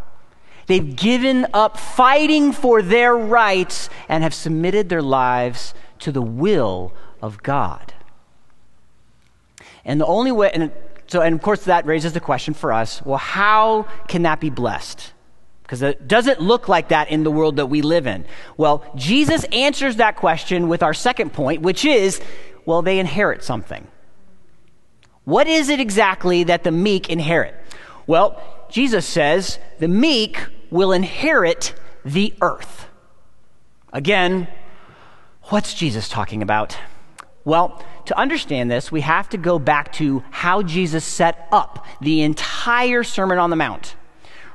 They've 0.68 0.94
given 0.94 1.48
up 1.52 1.76
fighting 1.76 2.52
for 2.52 2.80
their 2.80 3.16
rights 3.16 3.90
and 4.08 4.22
have 4.22 4.32
submitted 4.32 4.88
their 4.88 5.02
lives 5.02 5.74
to 5.98 6.12
the 6.12 6.22
will 6.22 6.92
of 7.20 7.42
God. 7.42 7.92
And 9.84 10.00
the 10.00 10.06
only 10.06 10.30
way, 10.30 10.52
and 10.54 10.70
so, 11.08 11.22
and 11.22 11.34
of 11.34 11.42
course, 11.42 11.64
that 11.64 11.86
raises 11.86 12.12
the 12.12 12.20
question 12.20 12.54
for 12.54 12.72
us 12.72 13.04
well, 13.04 13.18
how 13.18 13.88
can 14.06 14.22
that 14.22 14.38
be 14.38 14.50
blessed? 14.50 15.12
Because 15.66 15.82
it 15.82 16.06
doesn't 16.06 16.40
look 16.40 16.68
like 16.68 16.88
that 16.88 17.10
in 17.10 17.24
the 17.24 17.30
world 17.30 17.56
that 17.56 17.66
we 17.66 17.82
live 17.82 18.06
in. 18.06 18.24
Well, 18.56 18.84
Jesus 18.94 19.42
answers 19.52 19.96
that 19.96 20.14
question 20.14 20.68
with 20.68 20.82
our 20.82 20.94
second 20.94 21.32
point, 21.32 21.62
which 21.62 21.84
is 21.84 22.20
well, 22.66 22.82
they 22.82 22.98
inherit 22.98 23.44
something. 23.44 23.86
What 25.24 25.46
is 25.46 25.68
it 25.68 25.80
exactly 25.80 26.44
that 26.44 26.64
the 26.64 26.72
meek 26.72 27.08
inherit? 27.08 27.54
Well, 28.06 28.42
Jesus 28.68 29.06
says 29.06 29.58
the 29.78 29.88
meek 29.88 30.44
will 30.70 30.92
inherit 30.92 31.74
the 32.04 32.34
earth. 32.42 32.88
Again, 33.92 34.48
what's 35.44 35.74
Jesus 35.74 36.08
talking 36.08 36.42
about? 36.42 36.76
Well, 37.44 37.82
to 38.06 38.18
understand 38.18 38.70
this, 38.70 38.90
we 38.90 39.00
have 39.02 39.28
to 39.30 39.38
go 39.38 39.58
back 39.58 39.92
to 39.94 40.22
how 40.30 40.62
Jesus 40.62 41.04
set 41.04 41.48
up 41.52 41.86
the 42.00 42.22
entire 42.22 43.04
Sermon 43.04 43.38
on 43.38 43.50
the 43.50 43.56
Mount 43.56 43.94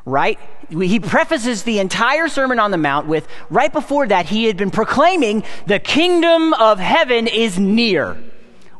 right? 0.05 0.39
He 0.69 0.99
prefaces 0.99 1.63
the 1.63 1.79
entire 1.79 2.27
Sermon 2.27 2.59
on 2.59 2.71
the 2.71 2.77
Mount 2.77 3.07
with 3.07 3.27
right 3.49 3.71
before 3.71 4.07
that, 4.07 4.27
he 4.27 4.45
had 4.45 4.57
been 4.57 4.71
proclaiming 4.71 5.43
the 5.67 5.79
kingdom 5.79 6.53
of 6.53 6.79
heaven 6.79 7.27
is 7.27 7.59
near. 7.59 8.17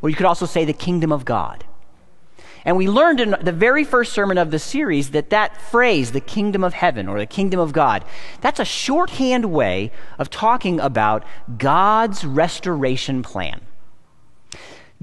Or 0.01 0.09
you 0.09 0.15
could 0.15 0.25
also 0.25 0.45
say 0.45 0.65
the 0.65 0.73
kingdom 0.73 1.11
of 1.11 1.25
God. 1.25 1.63
And 2.63 2.77
we 2.77 2.87
learned 2.87 3.19
in 3.19 3.35
the 3.41 3.51
very 3.51 3.83
first 3.83 4.13
sermon 4.13 4.37
of 4.37 4.51
the 4.51 4.59
series 4.59 5.11
that 5.11 5.31
that 5.31 5.59
phrase, 5.59 6.11
the 6.11 6.21
kingdom 6.21 6.63
of 6.63 6.73
heaven 6.73 7.07
or 7.07 7.17
the 7.17 7.25
kingdom 7.25 7.59
of 7.59 7.73
God, 7.73 8.05
that's 8.39 8.59
a 8.59 8.65
shorthand 8.65 9.45
way 9.45 9.91
of 10.19 10.29
talking 10.29 10.79
about 10.79 11.23
God's 11.57 12.23
restoration 12.23 13.23
plan. 13.23 13.61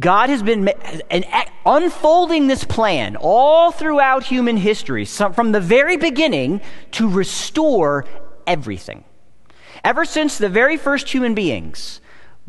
God 0.00 0.30
has 0.30 0.44
been 0.44 0.70
unfolding 1.66 2.46
this 2.46 2.62
plan 2.62 3.16
all 3.16 3.72
throughout 3.72 4.22
human 4.22 4.56
history, 4.56 5.04
from 5.04 5.50
the 5.50 5.60
very 5.60 5.96
beginning, 5.96 6.60
to 6.92 7.08
restore 7.08 8.04
everything. 8.46 9.02
Ever 9.82 10.04
since 10.04 10.38
the 10.38 10.48
very 10.48 10.76
first 10.76 11.08
human 11.08 11.34
beings 11.34 12.00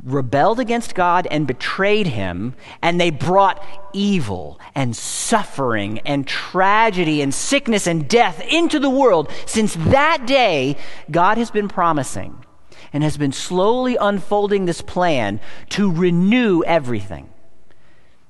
rebelled 0.04 0.60
against 0.60 0.94
God 0.94 1.28
and 1.32 1.48
betrayed 1.48 2.08
him, 2.08 2.54
and 2.84 3.02
they 3.02 3.10
brought 3.10 3.66
evil 3.94 4.60
and 4.76 4.96
suffering 4.96 6.00
and 6.06 6.28
tragedy 6.28 7.22
and 7.22 7.34
sickness 7.34 7.88
and 7.88 8.08
death 8.08 8.42
into 8.48 8.78
the 8.78 8.92
world, 8.92 9.32
since 9.48 9.74
that 9.74 10.28
day, 10.28 10.78
God 11.10 11.40
has 11.40 11.50
been 11.50 11.68
promising 11.68 12.46
and 12.94 13.04
has 13.04 13.18
been 13.18 13.32
slowly 13.32 13.98
unfolding 14.00 14.66
this 14.66 14.82
plan 14.82 15.40
to 15.70 15.92
renew 15.92 16.64
everything 16.64 17.28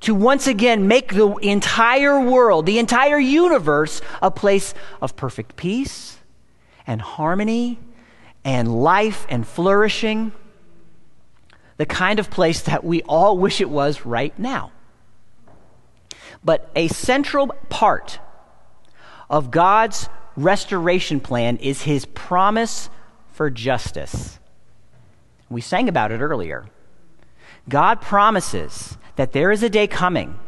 to 0.02 0.16
once 0.16 0.48
again 0.48 0.88
make 0.88 1.14
the 1.14 1.36
entire 1.42 2.20
world, 2.20 2.66
the 2.66 2.80
entire 2.80 3.20
universe, 3.20 4.02
a 4.22 4.32
place 4.32 4.74
of 5.02 5.16
perfect 5.16 5.56
peace 5.56 6.18
and 6.88 7.02
harmony 7.02 7.80
and 8.44 8.82
life 8.82 9.26
and 9.30 9.46
flourishing. 9.48 10.32
The 11.78 11.86
kind 11.86 12.20
of 12.20 12.30
place 12.30 12.62
that 12.62 12.84
we 12.84 13.02
all 13.04 13.38
wish 13.38 13.62
it 13.62 13.70
was 13.70 14.06
right 14.06 14.38
now. 14.38 14.72
But 16.44 16.70
a 16.76 16.88
central 16.88 17.48
part 17.70 18.20
of 19.30 19.52
God's 19.52 20.10
restoration 20.36 21.20
plan 21.20 21.58
is 21.58 21.82
his 21.82 22.06
promise 22.06 22.90
for 23.32 23.50
justice. 23.50 24.40
We 25.50 25.62
sang 25.62 25.90
about 25.90 26.12
it 26.12 26.22
earlier. 26.22 26.66
God 27.68 28.02
promises 28.02 28.98
that 29.20 29.34
there 29.34 29.52
is 29.52 29.62
a 29.62 29.70
day 29.70 29.86
coming 29.86 30.40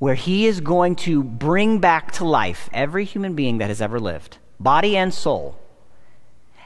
where 0.00 0.16
he 0.16 0.44
is 0.44 0.60
going 0.60 0.96
to 0.96 1.22
bring 1.22 1.78
back 1.78 2.10
to 2.10 2.24
life 2.24 2.68
every 2.72 3.04
human 3.04 3.36
being 3.36 3.58
that 3.58 3.68
has 3.68 3.80
ever 3.80 4.00
lived, 4.00 4.38
body 4.58 4.96
and 4.96 5.14
soul. 5.14 5.56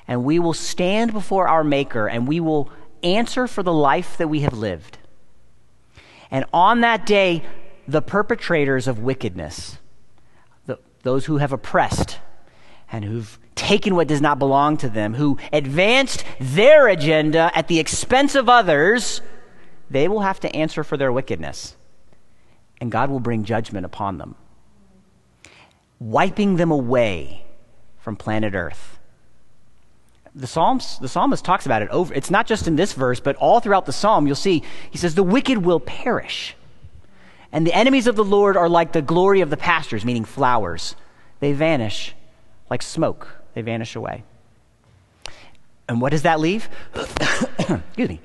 And 0.08 0.24
we 0.24 0.38
will 0.38 0.54
stand 0.54 1.12
before 1.12 1.46
our 1.46 1.62
Maker 1.62 2.08
and 2.08 2.26
we 2.26 2.40
will 2.40 2.70
answer 3.02 3.46
for 3.46 3.62
the 3.62 3.70
life 3.70 4.16
that 4.16 4.28
we 4.28 4.40
have 4.40 4.54
lived. 4.54 4.96
And 6.30 6.46
on 6.54 6.80
that 6.80 7.04
day, 7.04 7.42
the 7.86 8.00
perpetrators 8.00 8.88
of 8.88 8.98
wickedness, 8.98 9.76
the, 10.64 10.78
those 11.02 11.26
who 11.26 11.36
have 11.36 11.52
oppressed 11.52 12.18
and 12.90 13.04
who've 13.04 13.38
taken 13.54 13.94
what 13.94 14.08
does 14.08 14.22
not 14.22 14.38
belong 14.38 14.78
to 14.78 14.88
them, 14.88 15.12
who 15.12 15.36
advanced 15.52 16.24
their 16.40 16.88
agenda 16.88 17.50
at 17.54 17.68
the 17.68 17.78
expense 17.78 18.34
of 18.34 18.48
others, 18.48 19.20
they 19.90 20.08
will 20.08 20.20
have 20.20 20.40
to 20.40 20.56
answer 20.56 20.84
for 20.84 20.96
their 20.96 21.12
wickedness, 21.12 21.76
and 22.80 22.90
God 22.90 23.10
will 23.10 23.20
bring 23.20 23.44
judgment 23.44 23.86
upon 23.86 24.18
them, 24.18 24.34
wiping 25.98 26.56
them 26.56 26.70
away 26.70 27.44
from 27.98 28.16
planet 28.16 28.54
Earth. 28.54 28.98
The 30.34 30.46
Psalms, 30.48 30.98
the 30.98 31.08
psalmist 31.08 31.44
talks 31.44 31.64
about 31.64 31.82
it 31.82 31.88
over. 31.90 32.12
It's 32.12 32.30
not 32.30 32.46
just 32.46 32.66
in 32.66 32.74
this 32.74 32.92
verse, 32.92 33.20
but 33.20 33.36
all 33.36 33.60
throughout 33.60 33.86
the 33.86 33.92
psalm, 33.92 34.26
you'll 34.26 34.34
see 34.34 34.64
he 34.90 34.98
says, 34.98 35.14
The 35.14 35.22
wicked 35.22 35.58
will 35.58 35.78
perish. 35.78 36.56
And 37.52 37.64
the 37.64 37.72
enemies 37.72 38.08
of 38.08 38.16
the 38.16 38.24
Lord 38.24 38.56
are 38.56 38.68
like 38.68 38.90
the 38.90 39.00
glory 39.00 39.40
of 39.40 39.48
the 39.48 39.56
pastures, 39.56 40.04
meaning 40.04 40.24
flowers. 40.24 40.96
They 41.38 41.52
vanish 41.52 42.12
like 42.68 42.82
smoke, 42.82 43.28
they 43.54 43.62
vanish 43.62 43.94
away. 43.94 44.24
And 45.88 46.00
what 46.00 46.10
does 46.10 46.22
that 46.22 46.40
leave? 46.40 46.68
Excuse 46.94 48.08
me. 48.08 48.20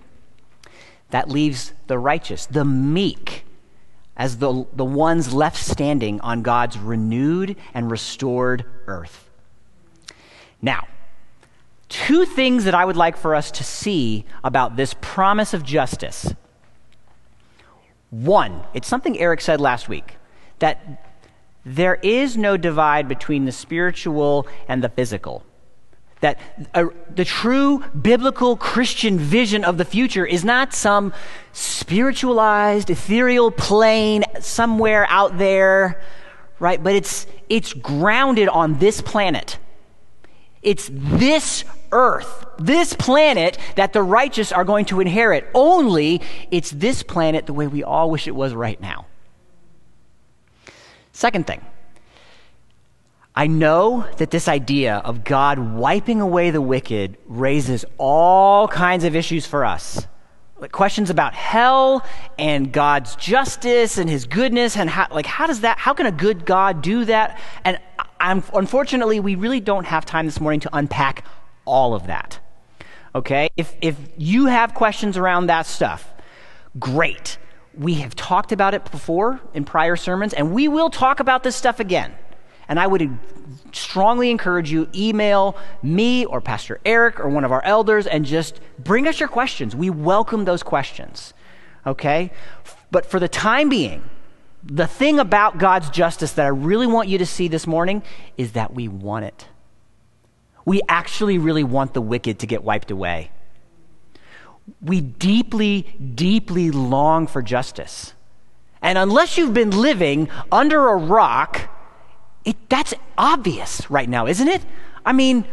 That 1.11 1.29
leaves 1.29 1.73
the 1.87 1.97
righteous, 1.97 2.45
the 2.45 2.65
meek, 2.65 3.45
as 4.15 4.37
the, 4.37 4.65
the 4.73 4.85
ones 4.85 5.33
left 5.33 5.57
standing 5.57 6.19
on 6.21 6.41
God's 6.41 6.77
renewed 6.77 7.55
and 7.73 7.89
restored 7.89 8.65
earth. 8.85 9.29
Now, 10.61 10.87
two 11.87 12.25
things 12.25 12.65
that 12.65 12.75
I 12.75 12.85
would 12.85 12.97
like 12.97 13.17
for 13.17 13.33
us 13.33 13.49
to 13.51 13.63
see 13.63 14.25
about 14.43 14.75
this 14.75 14.93
promise 15.01 15.53
of 15.53 15.63
justice. 15.63 16.33
One, 18.09 18.63
it's 18.73 18.87
something 18.87 19.17
Eric 19.17 19.41
said 19.41 19.61
last 19.61 19.87
week 19.87 20.17
that 20.59 21.05
there 21.65 21.95
is 21.95 22.35
no 22.35 22.57
divide 22.57 23.07
between 23.07 23.45
the 23.45 23.51
spiritual 23.51 24.47
and 24.67 24.83
the 24.83 24.89
physical. 24.89 25.45
That 26.21 26.37
uh, 26.73 26.87
the 27.15 27.23
true 27.23 27.83
biblical 27.89 28.57
Christian 28.57 29.17
vision 29.17 29.63
of 29.63 29.77
the 29.77 29.85
future 29.85 30.25
is 30.25 30.43
not 30.43 30.73
some 30.73 31.13
spiritualized, 31.53 32.89
ethereal 32.89 33.51
plane 33.51 34.23
somewhere 34.41 35.05
out 35.09 35.37
there, 35.37 36.01
right? 36.59 36.83
But 36.83 36.95
it's, 36.95 37.25
it's 37.47 37.73
grounded 37.73 38.49
on 38.49 38.79
this 38.79 39.01
planet. 39.01 39.57
It's 40.61 40.89
this 40.91 41.63
earth, 41.91 42.45
this 42.57 42.93
planet 42.93 43.57
that 43.75 43.93
the 43.93 44.03
righteous 44.03 44.51
are 44.51 44.65
going 44.65 44.85
to 44.85 44.99
inherit. 44.99 45.47
Only 45.53 46.21
it's 46.51 46.71
this 46.71 47.01
planet 47.01 47.45
the 47.45 47.53
way 47.53 47.67
we 47.67 47.83
all 47.83 48.11
wish 48.11 48.27
it 48.27 48.35
was 48.35 48.53
right 48.53 48.79
now. 48.81 49.05
Second 51.13 51.47
thing, 51.47 51.61
I 53.39 53.47
know 53.47 54.05
that 54.17 54.31
this 54.31 54.49
idea 54.49 54.95
of 54.97 55.23
God 55.23 55.59
wiping 55.59 56.19
away 56.19 56.51
the 56.51 56.59
wicked 56.59 57.15
raises 57.25 57.85
all 57.97 58.67
kinds 58.67 59.05
of 59.05 59.15
issues 59.15 59.45
for 59.45 59.63
us. 59.63 60.05
Like 60.57 60.73
questions 60.73 61.09
about 61.09 61.33
hell 61.33 62.05
and 62.37 62.69
God's 62.73 63.15
justice 63.15 63.97
and 63.97 64.09
his 64.09 64.25
goodness 64.25 64.75
and 64.75 64.89
how 64.89 65.07
like 65.09 65.25
how 65.25 65.47
does 65.47 65.61
that 65.61 65.77
how 65.77 65.93
can 65.93 66.05
a 66.05 66.11
good 66.11 66.45
God 66.45 66.81
do 66.81 67.05
that? 67.05 67.39
And 67.63 67.79
I'm, 68.19 68.43
unfortunately 68.53 69.21
we 69.21 69.35
really 69.35 69.61
don't 69.61 69.85
have 69.85 70.05
time 70.05 70.25
this 70.25 70.41
morning 70.41 70.59
to 70.59 70.69
unpack 70.73 71.23
all 71.63 71.93
of 71.93 72.07
that. 72.07 72.41
Okay? 73.15 73.51
If 73.55 73.73
if 73.79 73.95
you 74.17 74.47
have 74.47 74.73
questions 74.73 75.15
around 75.15 75.47
that 75.47 75.65
stuff, 75.65 76.13
great. 76.77 77.37
We 77.73 77.93
have 77.93 78.17
talked 78.17 78.51
about 78.51 78.73
it 78.73 78.91
before 78.91 79.39
in 79.53 79.63
prior 79.63 79.95
sermons 79.95 80.33
and 80.33 80.51
we 80.51 80.67
will 80.67 80.89
talk 80.89 81.21
about 81.21 81.43
this 81.43 81.55
stuff 81.55 81.79
again. 81.79 82.13
And 82.69 82.79
I 82.79 82.87
would 82.87 83.17
strongly 83.73 84.29
encourage 84.29 84.71
you 84.71 84.87
email 84.93 85.57
me 85.81 86.23
or 86.25 86.39
Pastor 86.39 86.79
Eric 86.85 87.19
or 87.19 87.27
one 87.27 87.43
of 87.43 87.51
our 87.51 87.63
elders 87.65 88.05
and 88.07 88.23
just 88.23 88.61
bring 88.77 89.07
us 89.07 89.19
your 89.19 89.27
questions. 89.27 89.75
We 89.75 89.89
welcome 89.89 90.45
those 90.45 90.61
questions. 90.61 91.33
Okay? 91.85 92.31
But 92.91 93.07
for 93.07 93.19
the 93.19 93.27
time 93.27 93.69
being, 93.69 94.07
the 94.63 94.85
thing 94.85 95.19
about 95.19 95.57
God's 95.57 95.89
justice 95.89 96.33
that 96.33 96.45
I 96.45 96.49
really 96.49 96.85
want 96.85 97.09
you 97.09 97.17
to 97.17 97.25
see 97.25 97.47
this 97.47 97.65
morning 97.65 98.03
is 98.37 98.51
that 98.51 98.73
we 98.73 98.87
want 98.87 99.25
it. 99.25 99.47
We 100.63 100.81
actually 100.87 101.39
really 101.39 101.63
want 101.63 101.95
the 101.95 102.01
wicked 102.01 102.39
to 102.39 102.47
get 102.47 102.63
wiped 102.63 102.91
away. 102.91 103.31
We 104.79 105.01
deeply, 105.01 105.81
deeply 106.13 106.69
long 106.69 107.25
for 107.25 107.41
justice. 107.41 108.13
And 108.79 108.97
unless 108.97 109.37
you've 109.37 109.53
been 109.53 109.71
living 109.71 110.29
under 110.51 110.89
a 110.89 110.95
rock, 110.95 111.69
it, 112.45 112.55
that's 112.69 112.93
obvious 113.17 113.89
right 113.89 114.09
now, 114.09 114.27
isn't 114.27 114.47
it? 114.47 114.61
I 115.05 115.13
mean, 115.13 115.45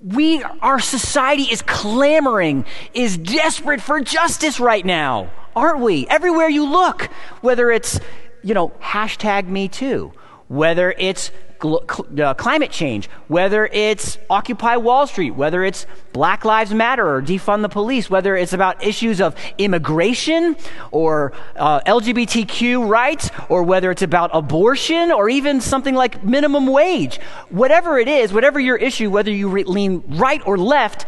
we, 0.00 0.42
our 0.42 0.80
society 0.80 1.44
is 1.44 1.62
clamoring, 1.62 2.64
is 2.94 3.16
desperate 3.16 3.80
for 3.80 4.00
justice 4.00 4.58
right 4.58 4.84
now, 4.84 5.30
aren't 5.54 5.80
we? 5.80 6.06
Everywhere 6.08 6.48
you 6.48 6.68
look, 6.68 7.04
whether 7.40 7.70
it's, 7.70 8.00
you 8.42 8.54
know, 8.54 8.68
hashtag 8.80 9.46
me 9.46 9.68
too, 9.68 10.12
whether 10.48 10.94
it's 10.98 11.30
uh, 11.64 12.34
climate 12.34 12.70
change, 12.70 13.08
whether 13.28 13.66
it's 13.66 14.18
Occupy 14.28 14.76
Wall 14.76 15.06
Street, 15.06 15.32
whether 15.32 15.62
it's 15.64 15.86
Black 16.12 16.44
Lives 16.44 16.74
Matter 16.74 17.08
or 17.08 17.22
defund 17.22 17.62
the 17.62 17.68
police, 17.68 18.10
whether 18.10 18.36
it's 18.36 18.52
about 18.52 18.84
issues 18.84 19.20
of 19.20 19.34
immigration 19.58 20.56
or 20.90 21.32
uh, 21.56 21.80
LGBTQ 21.80 22.88
rights, 22.88 23.30
or 23.48 23.62
whether 23.62 23.90
it's 23.90 24.02
about 24.02 24.30
abortion 24.32 25.12
or 25.12 25.28
even 25.28 25.60
something 25.60 25.94
like 25.94 26.24
minimum 26.24 26.66
wage. 26.66 27.18
Whatever 27.50 27.98
it 27.98 28.08
is, 28.08 28.32
whatever 28.32 28.58
your 28.58 28.76
issue, 28.76 29.10
whether 29.10 29.30
you 29.30 29.48
re- 29.48 29.64
lean 29.64 30.02
right 30.08 30.42
or 30.46 30.58
left, 30.58 31.06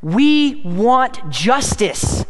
we 0.00 0.62
want 0.64 1.30
justice. 1.30 2.24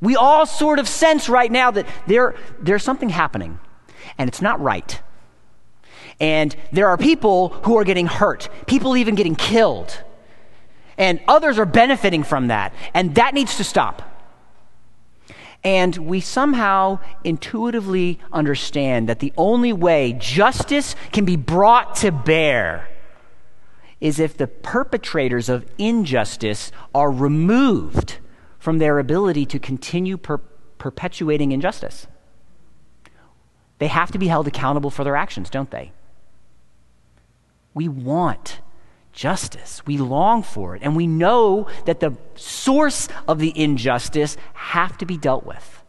We 0.00 0.16
all 0.16 0.46
sort 0.46 0.78
of 0.78 0.88
sense 0.88 1.28
right 1.28 1.50
now 1.50 1.70
that 1.70 1.86
there, 2.06 2.34
there's 2.60 2.82
something 2.82 3.08
happening, 3.08 3.58
and 4.18 4.28
it's 4.28 4.42
not 4.42 4.60
right. 4.60 5.00
And 6.22 6.54
there 6.70 6.86
are 6.88 6.96
people 6.96 7.48
who 7.64 7.76
are 7.76 7.84
getting 7.84 8.06
hurt, 8.06 8.48
people 8.68 8.96
even 8.96 9.16
getting 9.16 9.34
killed. 9.34 10.04
And 10.96 11.20
others 11.26 11.58
are 11.58 11.66
benefiting 11.66 12.22
from 12.22 12.46
that. 12.46 12.72
And 12.94 13.16
that 13.16 13.34
needs 13.34 13.56
to 13.56 13.64
stop. 13.64 14.08
And 15.64 15.96
we 15.96 16.20
somehow 16.20 17.00
intuitively 17.24 18.20
understand 18.32 19.08
that 19.08 19.18
the 19.18 19.32
only 19.36 19.72
way 19.72 20.12
justice 20.12 20.94
can 21.10 21.24
be 21.24 21.34
brought 21.34 21.96
to 21.96 22.12
bear 22.12 22.88
is 24.00 24.20
if 24.20 24.36
the 24.36 24.46
perpetrators 24.46 25.48
of 25.48 25.66
injustice 25.76 26.70
are 26.94 27.10
removed 27.10 28.18
from 28.60 28.78
their 28.78 29.00
ability 29.00 29.44
to 29.46 29.58
continue 29.58 30.16
per- 30.16 30.38
perpetuating 30.78 31.50
injustice. 31.50 32.06
They 33.78 33.88
have 33.88 34.12
to 34.12 34.18
be 34.18 34.28
held 34.28 34.46
accountable 34.46 34.90
for 34.90 35.02
their 35.02 35.16
actions, 35.16 35.50
don't 35.50 35.70
they? 35.72 35.90
We 37.74 37.88
want 37.88 38.60
justice. 39.12 39.82
We 39.86 39.98
long 39.98 40.42
for 40.42 40.74
it. 40.74 40.82
And 40.82 40.96
we 40.96 41.06
know 41.06 41.66
that 41.84 42.00
the 42.00 42.16
source 42.34 43.08
of 43.28 43.38
the 43.38 43.58
injustice 43.58 44.36
have 44.54 44.98
to 44.98 45.06
be 45.06 45.16
dealt 45.16 45.44
with. 45.44 45.82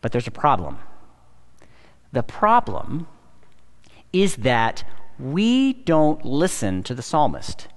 But 0.00 0.12
there's 0.12 0.26
a 0.26 0.32
problem. 0.32 0.78
The 2.12 2.22
problem 2.22 3.06
is 4.12 4.36
that 4.36 4.84
we 5.18 5.72
don't 5.72 6.24
listen 6.24 6.82
to 6.84 6.94
the 6.94 7.02
psalmist. 7.02 7.68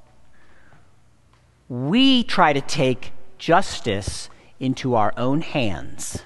We 1.69 2.23
try 2.23 2.53
to 2.53 2.61
take 2.61 3.11
justice 3.37 4.29
into 4.59 4.95
our 4.95 5.13
own 5.17 5.41
hands. 5.41 6.23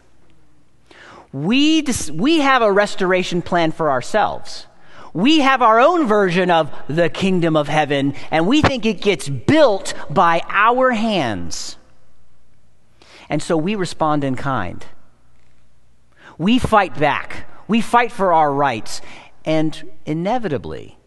We, 1.34 1.82
dis- 1.82 2.12
we 2.12 2.40
have 2.40 2.62
a 2.62 2.72
restoration 2.72 3.42
plan 3.42 3.72
for 3.72 3.92
ourselves 3.92 4.68
we 5.14 5.40
have 5.40 5.62
our 5.62 5.80
own 5.80 6.08
version 6.08 6.52
of 6.52 6.72
the 6.88 7.10
kingdom 7.10 7.56
of 7.56 7.68
heaven, 7.68 8.14
and 8.32 8.48
we 8.48 8.62
think 8.62 8.86
it 8.86 9.02
gets 9.02 9.30
built 9.30 9.94
by 10.10 10.42
our 10.48 10.92
hands. 10.92 11.78
And 13.30 13.42
so 13.42 13.58
we 13.58 13.76
respond 13.76 14.24
in 14.24 14.36
kind. 14.36 14.86
We 16.38 16.60
fight 16.60 16.98
back. 16.98 17.48
We 17.68 17.82
fight 17.82 18.12
for 18.12 18.34
our 18.34 18.54
rights. 18.54 19.02
And 19.44 19.92
inevitably, 20.06 20.98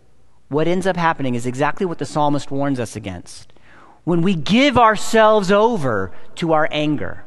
what 0.49 0.67
ends 0.67 0.87
up 0.87 0.97
happening 0.97 1.35
is 1.35 1.47
exactly 1.47 1.87
what 1.87 1.99
the 1.99 2.07
psalmist 2.07 2.51
warns 2.51 2.81
us 2.81 2.97
against. 2.97 3.53
When 4.05 4.23
we 4.23 4.35
give 4.35 4.77
ourselves 4.77 5.53
over 5.53 6.11
to 6.37 6.53
our 6.53 6.69
anger, 6.71 7.25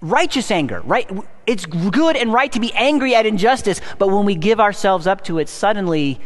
righteous 0.00 0.50
anger, 0.50 0.82
right? 0.84 1.10
It's 1.46 1.66
good 1.66 2.16
and 2.16 2.32
right 2.32 2.50
to 2.52 2.60
be 2.60 2.72
angry 2.74 3.14
at 3.14 3.26
injustice, 3.26 3.80
but 3.98 4.08
when 4.08 4.24
we 4.24 4.34
give 4.34 4.60
ourselves 4.60 5.06
up 5.06 5.24
to 5.24 5.38
it, 5.38 5.48
suddenly 5.48 6.20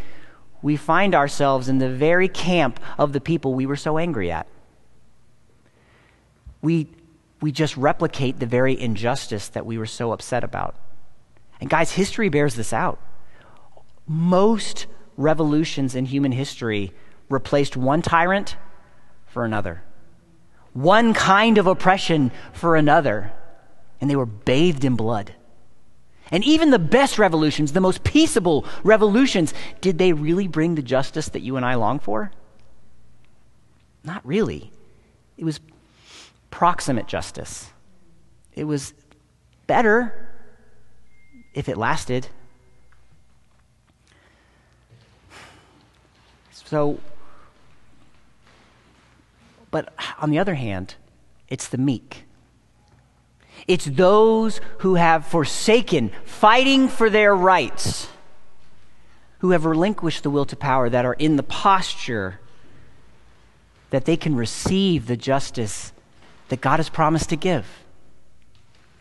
we 0.62 0.76
find 0.76 1.14
ourselves 1.14 1.68
in 1.68 1.78
the 1.78 1.88
very 1.88 2.28
camp 2.28 2.80
of 2.98 3.12
the 3.12 3.20
people 3.20 3.54
we 3.54 3.66
were 3.66 3.76
so 3.76 3.98
angry 3.98 4.30
at. 4.30 4.46
We, 6.62 6.88
we 7.40 7.52
just 7.52 7.76
replicate 7.76 8.38
the 8.38 8.46
very 8.46 8.78
injustice 8.78 9.48
that 9.48 9.64
we 9.64 9.78
were 9.78 9.86
so 9.86 10.12
upset 10.12 10.44
about. 10.44 10.74
And 11.60 11.70
guys, 11.70 11.92
history 11.92 12.28
bears 12.28 12.54
this 12.54 12.72
out. 12.72 12.98
Most 14.06 14.86
revolutions 15.16 15.94
in 15.94 16.06
human 16.06 16.32
history 16.32 16.92
replaced 17.28 17.76
one 17.76 18.02
tyrant 18.02 18.56
for 19.26 19.44
another, 19.44 19.82
one 20.72 21.14
kind 21.14 21.56
of 21.56 21.66
oppression 21.66 22.32
for 22.52 22.76
another 22.76 23.32
and 24.00 24.08
they 24.08 24.16
were 24.16 24.26
bathed 24.26 24.84
in 24.84 24.96
blood. 24.96 25.34
And 26.30 26.44
even 26.44 26.70
the 26.70 26.78
best 26.78 27.18
revolutions, 27.18 27.72
the 27.72 27.80
most 27.80 28.04
peaceable 28.04 28.64
revolutions, 28.84 29.52
did 29.80 29.98
they 29.98 30.12
really 30.12 30.46
bring 30.46 30.76
the 30.76 30.82
justice 30.82 31.28
that 31.30 31.40
you 31.40 31.56
and 31.56 31.66
I 31.66 31.74
long 31.74 31.98
for? 31.98 32.30
Not 34.04 34.24
really. 34.24 34.70
It 35.36 35.44
was 35.44 35.60
proximate 36.50 37.08
justice. 37.08 37.70
It 38.54 38.64
was 38.64 38.94
better 39.66 40.28
if 41.52 41.68
it 41.68 41.76
lasted. 41.76 42.28
So, 46.52 47.00
But 49.70 49.92
on 50.20 50.30
the 50.30 50.38
other 50.38 50.54
hand, 50.54 50.96
it's 51.48 51.68
the 51.68 51.78
meek. 51.78 52.24
It's 53.66 53.84
those 53.84 54.60
who 54.78 54.94
have 54.94 55.26
forsaken 55.26 56.10
fighting 56.24 56.88
for 56.88 57.10
their 57.10 57.34
rights, 57.34 58.08
who 59.38 59.50
have 59.50 59.64
relinquished 59.64 60.22
the 60.22 60.30
will 60.30 60.44
to 60.46 60.56
power, 60.56 60.88
that 60.88 61.04
are 61.04 61.14
in 61.14 61.36
the 61.36 61.42
posture 61.42 62.40
that 63.90 64.04
they 64.04 64.16
can 64.16 64.36
receive 64.36 65.06
the 65.06 65.16
justice 65.16 65.92
that 66.48 66.60
God 66.60 66.78
has 66.78 66.88
promised 66.88 67.28
to 67.30 67.36
give. 67.36 67.66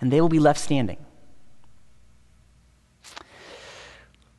And 0.01 0.11
they 0.11 0.21
will 0.21 0.29
be 0.29 0.39
left 0.39 0.59
standing. 0.59 0.97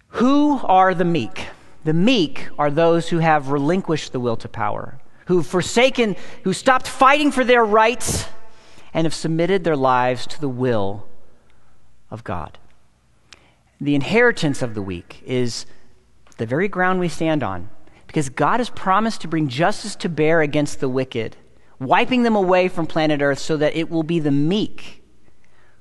Who 0.08 0.60
are 0.64 0.94
the 0.94 1.04
meek? 1.04 1.46
The 1.84 1.92
meek 1.92 2.48
are 2.58 2.70
those 2.70 3.08
who 3.08 3.18
have 3.18 3.48
relinquished 3.48 4.12
the 4.12 4.20
will 4.20 4.36
to 4.36 4.48
power, 4.48 4.98
who've 5.26 5.46
forsaken, 5.46 6.16
who 6.44 6.52
stopped 6.52 6.86
fighting 6.86 7.30
for 7.30 7.44
their 7.44 7.64
rights, 7.64 8.26
and 8.92 9.04
have 9.04 9.14
submitted 9.14 9.64
their 9.64 9.76
lives 9.76 10.26
to 10.26 10.40
the 10.40 10.48
will 10.48 11.06
of 12.10 12.24
God. 12.24 12.58
The 13.80 13.94
inheritance 13.94 14.62
of 14.62 14.74
the 14.74 14.82
weak 14.82 15.22
is 15.24 15.66
the 16.36 16.46
very 16.46 16.68
ground 16.68 17.00
we 17.00 17.08
stand 17.08 17.42
on, 17.42 17.68
because 18.06 18.28
God 18.28 18.60
has 18.60 18.70
promised 18.70 19.20
to 19.20 19.28
bring 19.28 19.48
justice 19.48 19.94
to 19.96 20.08
bear 20.08 20.40
against 20.40 20.80
the 20.80 20.88
wicked, 20.88 21.36
wiping 21.78 22.22
them 22.24 22.36
away 22.36 22.68
from 22.68 22.86
planet 22.86 23.22
Earth 23.22 23.38
so 23.38 23.56
that 23.56 23.76
it 23.76 23.88
will 23.88 24.02
be 24.02 24.18
the 24.18 24.30
meek 24.30 25.02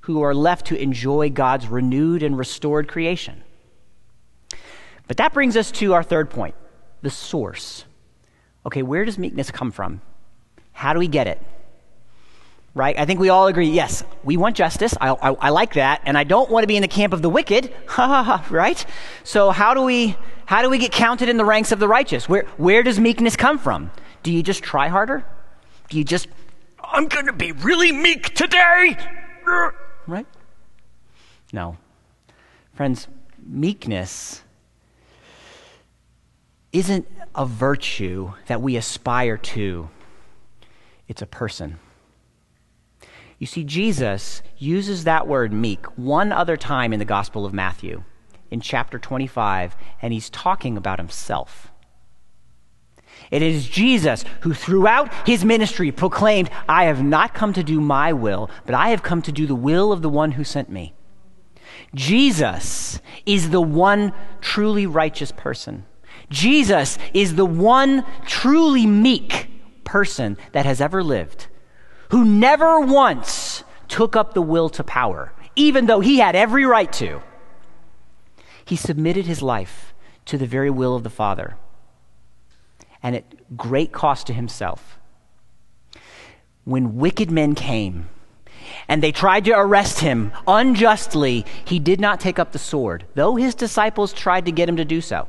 who 0.01 0.21
are 0.21 0.33
left 0.33 0.67
to 0.67 0.81
enjoy 0.81 1.29
God's 1.29 1.67
renewed 1.67 2.23
and 2.23 2.37
restored 2.37 2.87
creation. 2.87 3.43
But 5.07 5.17
that 5.17 5.33
brings 5.33 5.57
us 5.57 5.71
to 5.71 5.93
our 5.93 6.03
third 6.03 6.29
point 6.29 6.55
the 7.01 7.09
source. 7.09 7.85
Okay, 8.65 8.83
where 8.83 9.05
does 9.05 9.17
meekness 9.17 9.51
come 9.51 9.71
from? 9.71 10.01
How 10.71 10.93
do 10.93 10.99
we 10.99 11.07
get 11.07 11.27
it? 11.27 11.41
Right? 12.79 12.97
I 12.97 13.03
think 13.03 13.19
we 13.19 13.27
all 13.27 13.47
agree 13.47 13.67
yes, 13.67 14.05
we 14.23 14.37
want 14.37 14.55
justice. 14.55 14.95
I, 15.01 15.09
I, 15.09 15.31
I 15.33 15.49
like 15.49 15.73
that. 15.73 16.01
And 16.05 16.17
I 16.17 16.23
don't 16.23 16.49
want 16.49 16.63
to 16.63 16.67
be 16.67 16.77
in 16.77 16.81
the 16.81 16.87
camp 16.87 17.11
of 17.11 17.21
the 17.21 17.29
wicked. 17.29 17.73
Right? 18.49 18.85
So, 19.25 19.51
how 19.51 19.73
do 19.73 19.81
we. 19.81 20.15
How 20.45 20.63
do 20.63 20.69
we 20.69 20.77
get 20.79 20.91
counted 20.93 21.27
in 21.29 21.37
the 21.37 21.45
ranks 21.45 21.73
of 21.73 21.79
the 21.79 21.87
righteous? 21.87 22.27
Where, 22.27 22.43
where 22.57 22.81
does 22.81 22.99
meekness 22.99 23.35
come 23.35 23.59
from? 23.59 23.91
Do 24.23 24.31
you 24.31 24.41
just 24.41 24.63
try 24.63 24.87
harder? 24.87 25.23
Do 25.89 25.97
you 25.97 26.03
just, 26.03 26.27
I'm 26.83 27.07
going 27.07 27.27
to 27.27 27.33
be 27.33 27.51
really 27.51 27.91
meek 27.91 28.33
today? 28.33 28.97
Right? 30.07 30.25
No. 31.53 31.77
Friends, 32.73 33.07
meekness 33.45 34.41
isn't 36.71 37.07
a 37.35 37.45
virtue 37.45 38.33
that 38.47 38.59
we 38.59 38.75
aspire 38.75 39.37
to, 39.37 39.89
it's 41.07 41.21
a 41.21 41.27
person. 41.27 41.77
You 43.39 43.47
see, 43.47 43.63
Jesus 43.63 44.41
uses 44.57 45.05
that 45.05 45.27
word 45.27 45.53
meek 45.53 45.85
one 45.97 46.33
other 46.33 46.57
time 46.57 46.91
in 46.91 46.99
the 46.99 47.05
Gospel 47.05 47.45
of 47.45 47.53
Matthew, 47.53 48.03
in 48.51 48.59
chapter 48.59 48.99
25, 48.99 49.77
and 50.01 50.11
he's 50.11 50.29
talking 50.29 50.75
about 50.75 50.99
himself. 50.99 51.71
It 53.31 53.41
is 53.41 53.69
Jesus 53.69 54.25
who, 54.41 54.53
throughout 54.53 55.13
his 55.25 55.45
ministry, 55.45 55.91
proclaimed, 55.91 56.49
I 56.67 56.85
have 56.85 57.01
not 57.01 57.33
come 57.33 57.53
to 57.53 57.63
do 57.63 57.79
my 57.79 58.11
will, 58.11 58.49
but 58.65 58.75
I 58.75 58.89
have 58.89 59.03
come 59.03 59.21
to 59.21 59.31
do 59.31 59.47
the 59.47 59.55
will 59.55 59.93
of 59.93 60.01
the 60.01 60.09
one 60.09 60.33
who 60.33 60.43
sent 60.43 60.69
me. 60.69 60.93
Jesus 61.95 62.99
is 63.25 63.51
the 63.51 63.61
one 63.61 64.13
truly 64.41 64.85
righteous 64.85 65.31
person. 65.31 65.85
Jesus 66.29 66.97
is 67.13 67.35
the 67.35 67.45
one 67.45 68.05
truly 68.25 68.85
meek 68.85 69.49
person 69.83 70.37
that 70.51 70.65
has 70.65 70.81
ever 70.81 71.01
lived, 71.01 71.47
who 72.09 72.25
never 72.25 72.79
once 72.79 73.63
took 73.87 74.15
up 74.15 74.33
the 74.33 74.41
will 74.41 74.69
to 74.69 74.83
power, 74.83 75.33
even 75.55 75.85
though 75.85 75.99
he 75.99 76.19
had 76.19 76.35
every 76.35 76.65
right 76.65 76.91
to. 76.93 77.21
He 78.65 78.75
submitted 78.75 79.25
his 79.25 79.41
life 79.41 79.93
to 80.25 80.37
the 80.37 80.45
very 80.45 80.69
will 80.69 80.95
of 80.95 81.03
the 81.03 81.09
Father, 81.09 81.55
and 83.01 83.15
at 83.15 83.57
great 83.57 83.91
cost 83.91 84.27
to 84.27 84.33
himself. 84.33 84.99
When 86.65 86.97
wicked 86.97 87.31
men 87.31 87.55
came, 87.55 88.09
and 88.87 89.01
they 89.01 89.11
tried 89.11 89.45
to 89.45 89.51
arrest 89.51 89.99
him 89.99 90.31
unjustly, 90.47 91.45
he 91.65 91.79
did 91.79 91.99
not 91.99 92.19
take 92.19 92.37
up 92.37 92.51
the 92.51 92.59
sword, 92.59 93.05
though 93.15 93.35
his 93.35 93.55
disciples 93.55 94.13
tried 94.13 94.45
to 94.45 94.51
get 94.51 94.69
him 94.69 94.77
to 94.77 94.85
do 94.85 95.01
so. 95.01 95.27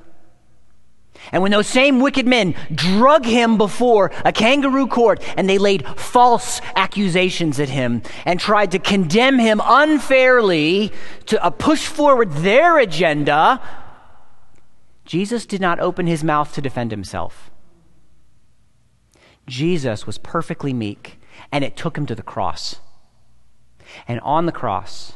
And 1.32 1.42
when 1.42 1.52
those 1.52 1.66
same 1.66 2.00
wicked 2.00 2.26
men 2.26 2.54
drug 2.74 3.24
him 3.24 3.56
before 3.56 4.10
a 4.24 4.32
kangaroo 4.32 4.86
court 4.86 5.22
and 5.36 5.48
they 5.48 5.58
laid 5.58 5.86
false 5.86 6.60
accusations 6.74 7.60
at 7.60 7.68
him 7.68 8.02
and 8.24 8.40
tried 8.40 8.72
to 8.72 8.78
condemn 8.78 9.38
him 9.38 9.60
unfairly 9.64 10.92
to 11.26 11.42
uh, 11.44 11.50
push 11.50 11.86
forward 11.86 12.32
their 12.32 12.78
agenda, 12.78 13.60
Jesus 15.04 15.46
did 15.46 15.60
not 15.60 15.80
open 15.80 16.06
his 16.06 16.24
mouth 16.24 16.54
to 16.54 16.60
defend 16.60 16.90
himself. 16.90 17.50
Jesus 19.46 20.06
was 20.06 20.18
perfectly 20.18 20.72
meek, 20.72 21.20
and 21.50 21.64
it 21.64 21.76
took 21.76 21.98
him 21.98 22.06
to 22.06 22.14
the 22.14 22.22
cross. 22.22 22.76
And 24.06 24.20
on 24.20 24.46
the 24.46 24.52
cross, 24.52 25.14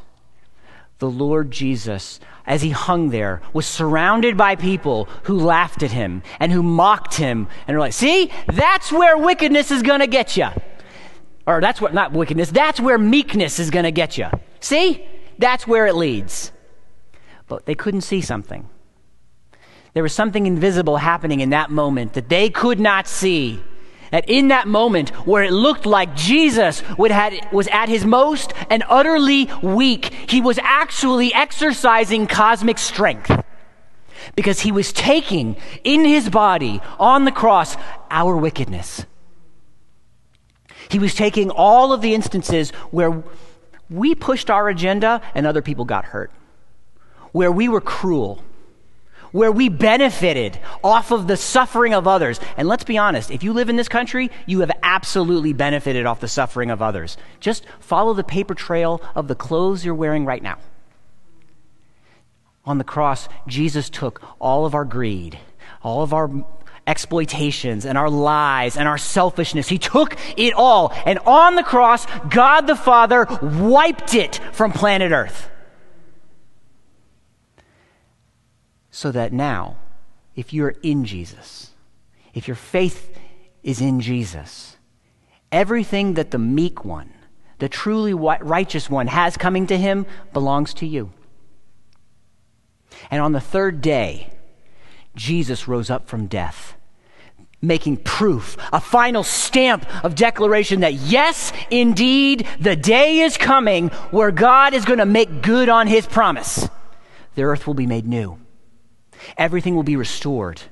the 1.05 1.11
Lord 1.11 1.51
Jesus, 1.51 2.19
as 2.47 2.63
he 2.63 2.71
hung 2.71 3.11
there, 3.11 3.43
was 3.53 3.67
surrounded 3.67 4.39
by 4.39 4.57
people 4.57 5.07
who 5.25 5.39
laughed 5.39 5.83
at 5.83 5.91
him 5.91 6.23
and 6.41 6.51
who 6.51 6.63
mocked 6.63 7.15
him 7.15 7.47
and 7.67 7.77
were 7.77 7.81
like, 7.81 7.93
see, 7.93 8.31
that's 8.47 8.91
where 8.91 9.19
wickedness 9.19 9.71
is 9.71 9.83
going 9.83 10.01
to 10.01 10.07
get 10.07 10.35
you. 10.35 10.49
Or 11.47 11.61
that's 11.61 11.79
what, 11.79 11.93
not 11.93 12.13
wickedness, 12.13 12.51
that's 12.51 12.81
where 12.81 12.97
meekness 12.97 13.59
is 13.59 13.69
going 13.69 13.85
to 13.85 13.93
get 13.93 14.17
you. 14.17 14.29
See? 14.61 15.07
That's 15.39 15.67
where 15.67 15.87
it 15.87 15.95
leads. 15.95 16.53
But 17.49 17.67
they 17.67 17.75
couldn't 17.75 18.01
see 18.01 18.23
something. 18.23 18.67
There 19.93 20.03
was 20.03 20.15
something 20.15 20.47
invisible 20.47 20.97
happening 20.97 21.41
in 21.41 21.51
that 21.51 21.71
moment 21.71 22.15
that 22.15 22.31
they 22.31 22.49
could 22.49 22.81
not 22.81 23.07
see 23.07 23.63
that 24.15 24.31
in 24.31 24.47
that 24.47 24.69
moment 24.69 25.09
where 25.27 25.43
it 25.43 25.51
looked 25.51 25.87
like 25.87 26.15
Jesus 26.15 26.83
had, 26.83 27.49
was 27.53 27.67
at 27.67 27.89
his 27.89 28.05
most 28.05 28.53
and 28.71 28.85
utterly 28.89 29.51
weak, 29.61 30.15
he 30.31 30.41
was 30.41 30.57
actually 30.63 31.35
exercising 31.35 32.29
cosmic 32.29 32.79
strength. 32.79 33.43
Because 34.37 34.61
he 34.61 34.71
was 34.71 34.93
taking 34.93 35.57
in 35.83 36.05
his 36.05 36.31
body 36.31 36.81
on 37.01 37.25
the 37.25 37.33
cross 37.33 37.77
our 38.09 38.37
wickedness. 38.37 39.05
He 40.89 41.01
was 41.01 41.17
taking 41.17 41.51
all 41.51 41.93
of 41.93 42.01
the 42.01 42.15
instances 42.15 42.71
where 42.93 43.25
we 43.91 44.15
pushed 44.15 44.49
our 44.49 44.69
agenda 44.69 45.23
and 45.35 45.45
other 45.45 45.61
people 45.61 45.87
got 45.87 46.05
hurt, 46.05 46.31
where 47.33 47.51
we 47.51 47.69
were 47.69 47.81
cruel 47.81 48.45
where 49.35 49.51
we 49.51 49.69
benefited 49.69 50.57
off 50.85 51.11
of 51.11 51.27
the 51.27 51.37
suffering 51.37 51.93
of 51.93 52.07
others. 52.07 52.39
And 52.57 52.69
let's 52.69 52.85
be 52.85 52.99
honest, 52.99 53.33
if 53.33 53.43
you 53.43 53.53
live 53.53 53.69
in 53.69 53.75
this 53.75 53.89
country, 53.89 54.31
you 54.47 54.61
have 54.61 54.71
absolutely 54.81 55.53
benefited 55.53 56.07
off 56.07 56.21
the 56.21 56.29
suffering 56.29 56.71
of 56.71 56.81
others. 56.81 57.17
Just 57.41 57.67
follow 57.81 58.15
the 58.15 58.23
paper 58.23 58.55
trail 58.55 59.03
of 59.17 59.27
the 59.27 59.35
clothes 59.35 59.85
you're 59.85 59.93
wearing 59.93 60.25
right 60.25 60.41
now. 60.41 60.59
On 62.65 62.79
the 62.79 62.85
cross, 62.85 63.29
Jesus 63.49 63.91
took 63.91 64.23
all 64.39 64.67
of 64.67 64.75
our 64.77 64.85
greed, 64.85 65.37
all 65.83 66.03
of 66.03 66.15
our 66.15 66.31
exploitations 66.87 67.85
and 67.85 67.99
our 67.99 68.11
lies 68.11 68.77
and 68.77 68.87
our 68.87 68.99
selfishness. 68.99 69.69
He 69.69 69.79
took 69.79 70.17
it 70.37 70.55
all. 70.55 70.93
And 71.05 71.19
on 71.19 71.57
the 71.57 71.65
cross, 71.65 72.07
God 72.31 72.69
the 72.69 72.77
Father 72.77 73.27
wiped 73.43 74.15
it 74.15 74.37
from 74.53 74.71
planet 74.71 75.11
Earth. 75.11 75.51
So 78.95 79.11
that 79.11 79.33
now, 79.33 79.75
if 80.37 80.53
you're 80.53 80.77
in 80.85 81.05
Jesus, 81.05 81.73
if 82.33 82.47
your 82.47 82.55
faith 82.55 83.19
is 83.65 83.81
in 83.81 83.99
Jesus, 83.99 84.77
everything 85.51 86.15
that 86.15 86.31
the 86.31 86.39
meek 86.39 86.85
one, 86.85 87.13
the 87.59 87.69
truly 87.69 88.15
righteous 88.15 88.89
one, 88.89 89.09
has 89.09 89.37
coming 89.37 89.67
to 89.67 89.77
him 89.77 90.07
belongs 90.33 90.73
to 90.75 90.87
you. 90.87 91.13
And 93.11 93.21
on 93.21 93.33
the 93.33 93.41
third 93.41 93.81
day, 93.81 94.31
Jesus 95.17 95.67
rose 95.67 95.91
up 95.91 96.07
from 96.07 96.29
death, 96.29 96.77
making 97.61 97.97
proof, 97.97 98.57
a 98.73 98.79
final 98.79 99.25
stamp 99.25 100.05
of 100.05 100.15
declaration 100.15 100.81
that 100.81 100.95
yes, 100.95 101.53
indeed, 101.69 102.47
the 102.61 102.77
day 102.77 103.23
is 103.23 103.37
coming 103.37 103.89
where 104.13 104.31
God 104.31 104.73
is 104.73 104.85
going 104.85 105.01
to 105.01 105.05
make 105.05 105.43
good 105.43 105.69
on 105.69 105.89
his 105.89 106.07
promise. 106.07 106.69
The 107.35 107.43
earth 107.43 107.67
will 107.67 107.75
be 107.75 107.89
made 107.89 108.07
new 108.07 108.39
everything 109.37 109.75
will 109.75 109.83
be 109.83 109.97
restored. 109.97 110.63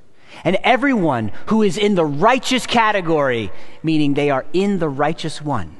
And 0.43 0.57
everyone 0.63 1.31
who 1.47 1.61
is 1.61 1.77
in 1.77 1.95
the 1.95 2.05
righteous 2.05 2.65
category, 2.65 3.51
meaning 3.83 4.13
they 4.13 4.29
are 4.29 4.45
in 4.51 4.79
the 4.79 4.89
righteous 4.89 5.41
one, 5.41 5.77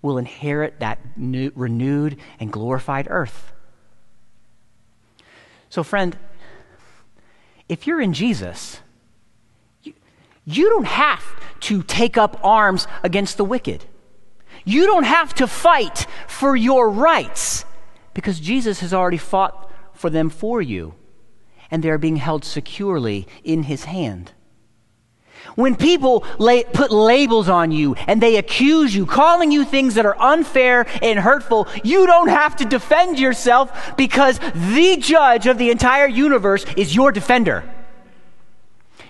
will 0.00 0.18
inherit 0.18 0.80
that 0.80 0.98
new, 1.16 1.52
renewed 1.54 2.16
and 2.40 2.52
glorified 2.52 3.06
earth. 3.10 3.52
So, 5.68 5.82
friend, 5.82 6.16
if 7.68 7.86
you're 7.86 8.00
in 8.00 8.12
Jesus, 8.12 8.80
you, 9.82 9.94
You 10.44 10.68
don't 10.70 10.86
have 10.86 11.24
to 11.60 11.82
take 11.82 12.16
up 12.16 12.40
arms 12.42 12.88
against 13.02 13.36
the 13.36 13.44
wicked. 13.44 13.84
You 14.64 14.86
don't 14.86 15.04
have 15.04 15.34
to 15.34 15.46
fight 15.46 16.06
for 16.26 16.56
your 16.56 16.90
rights 16.90 17.64
because 18.14 18.40
Jesus 18.40 18.80
has 18.80 18.92
already 18.92 19.18
fought 19.18 19.70
for 19.92 20.10
them 20.10 20.30
for 20.30 20.60
you, 20.60 20.94
and 21.72 21.82
they 21.82 21.90
are 21.90 21.98
being 21.98 22.16
held 22.16 22.44
securely 22.44 23.26
in 23.42 23.64
his 23.64 23.84
hand. 23.84 24.30
When 25.56 25.74
people 25.74 26.24
lay, 26.38 26.64
put 26.64 26.92
labels 26.92 27.48
on 27.48 27.72
you 27.72 27.94
and 28.06 28.22
they 28.22 28.36
accuse 28.36 28.94
you, 28.94 29.06
calling 29.06 29.50
you 29.50 29.64
things 29.64 29.94
that 29.94 30.06
are 30.06 30.20
unfair 30.20 30.86
and 31.02 31.18
hurtful, 31.18 31.66
you 31.82 32.06
don't 32.06 32.28
have 32.28 32.56
to 32.56 32.64
defend 32.64 33.18
yourself 33.18 33.96
because 33.96 34.38
the 34.54 34.98
judge 34.98 35.46
of 35.46 35.58
the 35.58 35.70
entire 35.70 36.06
universe 36.06 36.64
is 36.76 36.94
your 36.94 37.10
defender. 37.10 37.68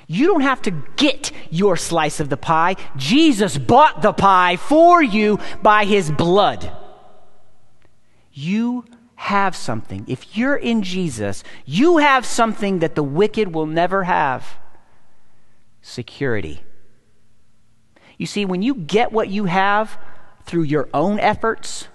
You 0.07 0.27
don't 0.29 0.42
have 0.42 0.62
to 0.62 0.70
get 0.96 1.33
your 1.51 1.77
slice 1.77 2.20
of 2.20 2.29
the 2.29 2.37
pie. 2.37 2.77
Jesus 2.96 3.59
bought 3.59 4.03
the 4.03 4.12
pie 4.12 4.57
for 4.57 5.03
you 5.03 5.38
by 5.62 5.85
his 5.85 6.11
blood. 6.11 6.70
You 8.33 8.85
have 9.22 9.54
something. 9.54 10.04
If 10.08 10.37
you're 10.37 10.56
in 10.56 10.82
Jesus, 10.82 11.44
you 11.64 11.98
have 11.98 12.26
something 12.26 12.80
that 12.80 12.96
the 12.96 13.04
wicked 13.04 13.54
will 13.54 13.66
never 13.66 14.02
have 14.02 14.56
security. 15.80 16.61
You 18.18 18.26
see, 18.26 18.44
when 18.44 18.62
you 18.62 18.74
get 18.74 19.12
what 19.12 19.28
you 19.28 19.44
have 19.44 19.96
through 20.44 20.64
your 20.64 20.88
own 20.92 21.20
efforts, 21.20 21.87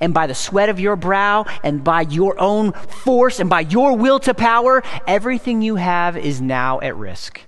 and 0.00 0.12
by 0.12 0.26
the 0.26 0.34
sweat 0.34 0.68
of 0.68 0.80
your 0.80 0.96
brow, 0.96 1.46
and 1.62 1.84
by 1.84 2.00
your 2.00 2.40
own 2.40 2.72
force, 2.72 3.38
and 3.38 3.48
by 3.48 3.60
your 3.60 3.96
will 3.96 4.18
to 4.18 4.34
power, 4.34 4.82
everything 5.06 5.62
you 5.62 5.76
have 5.76 6.16
is 6.16 6.40
now 6.40 6.80
at 6.80 6.96
risk. 6.96 7.42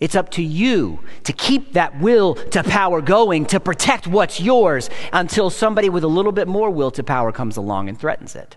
It's 0.00 0.14
up 0.14 0.30
to 0.30 0.42
you 0.42 1.00
to 1.24 1.32
keep 1.32 1.72
that 1.72 2.00
will 2.00 2.34
to 2.34 2.62
power 2.62 3.00
going, 3.00 3.46
to 3.46 3.58
protect 3.58 4.06
what's 4.06 4.40
yours 4.40 4.90
until 5.12 5.50
somebody 5.50 5.88
with 5.88 6.04
a 6.04 6.08
little 6.08 6.32
bit 6.32 6.46
more 6.46 6.70
will 6.70 6.92
to 6.92 7.02
power 7.02 7.32
comes 7.32 7.56
along 7.56 7.88
and 7.88 7.98
threatens 7.98 8.36
it. 8.36 8.56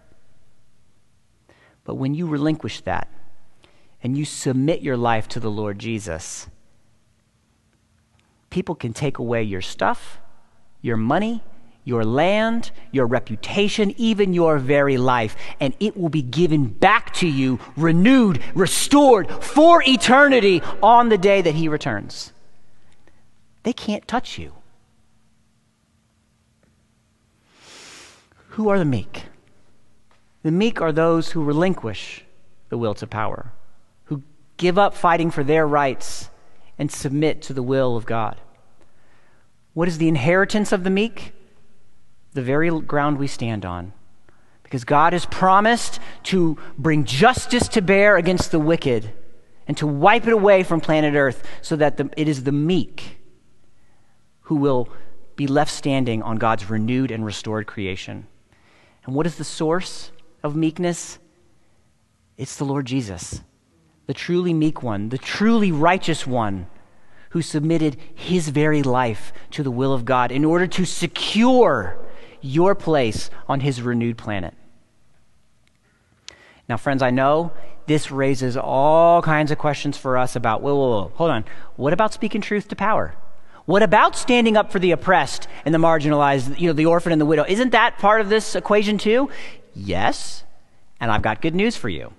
But 1.83 1.95
when 1.95 2.13
you 2.13 2.27
relinquish 2.27 2.81
that, 2.81 3.07
and 4.03 4.17
you 4.17 4.25
submit 4.25 4.81
your 4.81 4.97
life 4.97 5.27
to 5.29 5.39
the 5.39 5.51
Lord 5.51 5.79
Jesus, 5.79 6.47
people 8.49 8.75
can 8.75 8.93
take 8.93 9.19
away 9.19 9.43
your 9.43 9.61
stuff, 9.61 10.19
your 10.81 10.97
money, 10.97 11.43
your 11.83 12.05
land, 12.05 12.71
your 12.91 13.07
reputation, 13.07 13.93
even 13.97 14.33
your 14.33 14.57
very 14.59 14.97
life, 14.97 15.35
and 15.59 15.75
it 15.79 15.97
will 15.97 16.09
be 16.09 16.21
given 16.21 16.67
back 16.67 17.13
to 17.15 17.27
you, 17.27 17.59
renewed, 17.75 18.41
restored 18.53 19.29
for 19.43 19.83
eternity 19.85 20.61
on 20.83 21.09
the 21.09 21.17
day 21.17 21.41
that 21.41 21.55
He 21.55 21.67
returns. 21.67 22.33
They 23.63 23.73
can't 23.73 24.07
touch 24.07 24.37
you. 24.37 24.53
Who 28.49 28.69
are 28.69 28.79
the 28.79 28.85
meek? 28.85 29.23
The 30.43 30.51
meek 30.51 30.81
are 30.81 30.91
those 30.91 31.31
who 31.31 31.43
relinquish 31.43 32.25
the 32.69 32.77
will 32.77 32.93
to 32.95 33.07
power 33.07 33.51
who 34.05 34.23
give 34.57 34.77
up 34.77 34.95
fighting 34.95 35.29
for 35.29 35.43
their 35.43 35.67
rights 35.67 36.29
and 36.77 36.91
submit 36.91 37.41
to 37.43 37.53
the 37.53 37.61
will 37.63 37.95
of 37.95 38.05
God. 38.05 38.39
What 39.73 39.87
is 39.87 39.99
the 39.99 40.07
inheritance 40.07 40.71
of 40.71 40.83
the 40.83 40.89
meek? 40.89 41.33
The 42.33 42.41
very 42.41 42.69
ground 42.81 43.17
we 43.17 43.27
stand 43.27 43.65
on. 43.65 43.93
Because 44.63 44.83
God 44.85 45.13
has 45.13 45.25
promised 45.25 45.99
to 46.23 46.57
bring 46.77 47.03
justice 47.03 47.67
to 47.69 47.81
bear 47.81 48.15
against 48.15 48.51
the 48.51 48.59
wicked 48.59 49.11
and 49.67 49.75
to 49.77 49.87
wipe 49.87 50.27
it 50.27 50.33
away 50.33 50.63
from 50.63 50.79
planet 50.79 51.13
Earth 51.13 51.45
so 51.61 51.75
that 51.75 51.97
the, 51.97 52.09
it 52.15 52.27
is 52.27 52.43
the 52.43 52.51
meek 52.51 53.17
who 54.41 54.55
will 54.55 54.89
be 55.35 55.47
left 55.47 55.71
standing 55.71 56.21
on 56.23 56.37
God's 56.37 56.69
renewed 56.69 57.11
and 57.11 57.25
restored 57.25 57.67
creation. 57.67 58.27
And 59.05 59.15
what 59.15 59.25
is 59.25 59.35
the 59.35 59.43
source 59.43 60.11
of 60.43 60.55
meekness? 60.55 61.19
It's 62.37 62.55
the 62.55 62.65
Lord 62.65 62.85
Jesus 62.85 63.41
the 64.07 64.13
truly 64.15 64.53
meek 64.53 64.83
one, 64.83 65.07
the 65.07 65.17
truly 65.17 65.71
righteous 65.71 66.27
one, 66.27 66.67
who 67.29 67.41
submitted 67.41 67.95
his 68.13 68.49
very 68.49 68.83
life 68.83 69.31
to 69.51 69.63
the 69.63 69.71
will 69.71 69.93
of 69.93 70.03
God 70.03 70.33
in 70.33 70.43
order 70.43 70.67
to 70.67 70.83
secure 70.83 71.97
your 72.41 72.75
place 72.75 73.29
on 73.47 73.59
his 73.59 73.81
renewed 73.81 74.17
planet. 74.17 74.53
Now, 76.67 76.77
friends, 76.77 77.01
I 77.01 77.09
know 77.09 77.51
this 77.87 78.11
raises 78.11 78.55
all 78.55 79.21
kinds 79.21 79.51
of 79.51 79.57
questions 79.57 79.97
for 79.97 80.17
us 80.17 80.35
about, 80.35 80.61
whoa, 80.61 80.75
whoa, 80.75 80.89
whoa, 80.89 81.11
hold 81.15 81.31
on. 81.31 81.45
What 81.75 81.93
about 81.93 82.13
speaking 82.13 82.41
truth 82.41 82.67
to 82.69 82.75
power? 82.75 83.15
What 83.65 83.83
about 83.83 84.15
standing 84.15 84.57
up 84.57 84.71
for 84.71 84.79
the 84.79 84.91
oppressed 84.91 85.47
and 85.65 85.73
the 85.73 85.79
marginalized, 85.79 86.59
you 86.59 86.67
know, 86.67 86.73
the 86.73 86.85
orphan 86.85 87.11
and 87.11 87.21
the 87.21 87.25
widow? 87.25 87.45
Isn't 87.47 87.71
that 87.71 87.97
part 87.97 88.21
of 88.21 88.29
this 88.29 88.55
equation 88.55 88.97
too? 88.97 89.29
Yes. 89.75 90.43
And 90.99 91.11
I've 91.11 91.21
got 91.21 91.41
good 91.41 91.55
news 91.55 91.75
for 91.75 91.89
you. 91.89 92.13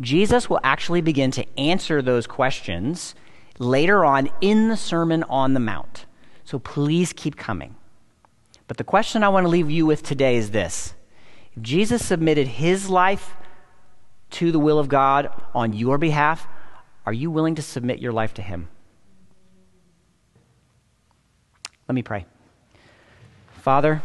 Jesus 0.00 0.50
will 0.50 0.60
actually 0.64 1.00
begin 1.00 1.30
to 1.32 1.58
answer 1.58 2.02
those 2.02 2.26
questions 2.26 3.14
later 3.58 4.04
on 4.04 4.30
in 4.40 4.68
the 4.68 4.76
Sermon 4.76 5.22
on 5.24 5.54
the 5.54 5.60
Mount. 5.60 6.06
So 6.44 6.58
please 6.58 7.12
keep 7.12 7.36
coming. 7.36 7.76
But 8.68 8.76
the 8.76 8.84
question 8.84 9.22
I 9.22 9.28
want 9.28 9.44
to 9.44 9.48
leave 9.48 9.70
you 9.70 9.86
with 9.86 10.02
today 10.02 10.36
is 10.36 10.50
this 10.50 10.94
If 11.54 11.62
Jesus 11.62 12.04
submitted 12.04 12.46
his 12.46 12.88
life 12.88 13.34
to 14.30 14.50
the 14.50 14.58
will 14.58 14.78
of 14.78 14.88
God 14.88 15.30
on 15.54 15.72
your 15.72 15.98
behalf, 15.98 16.46
are 17.04 17.12
you 17.12 17.30
willing 17.30 17.56
to 17.56 17.62
submit 17.62 17.98
your 17.98 18.12
life 18.12 18.34
to 18.34 18.42
him? 18.42 18.68
Let 21.88 21.94
me 21.94 22.02
pray. 22.02 22.26
Father, 23.60 24.02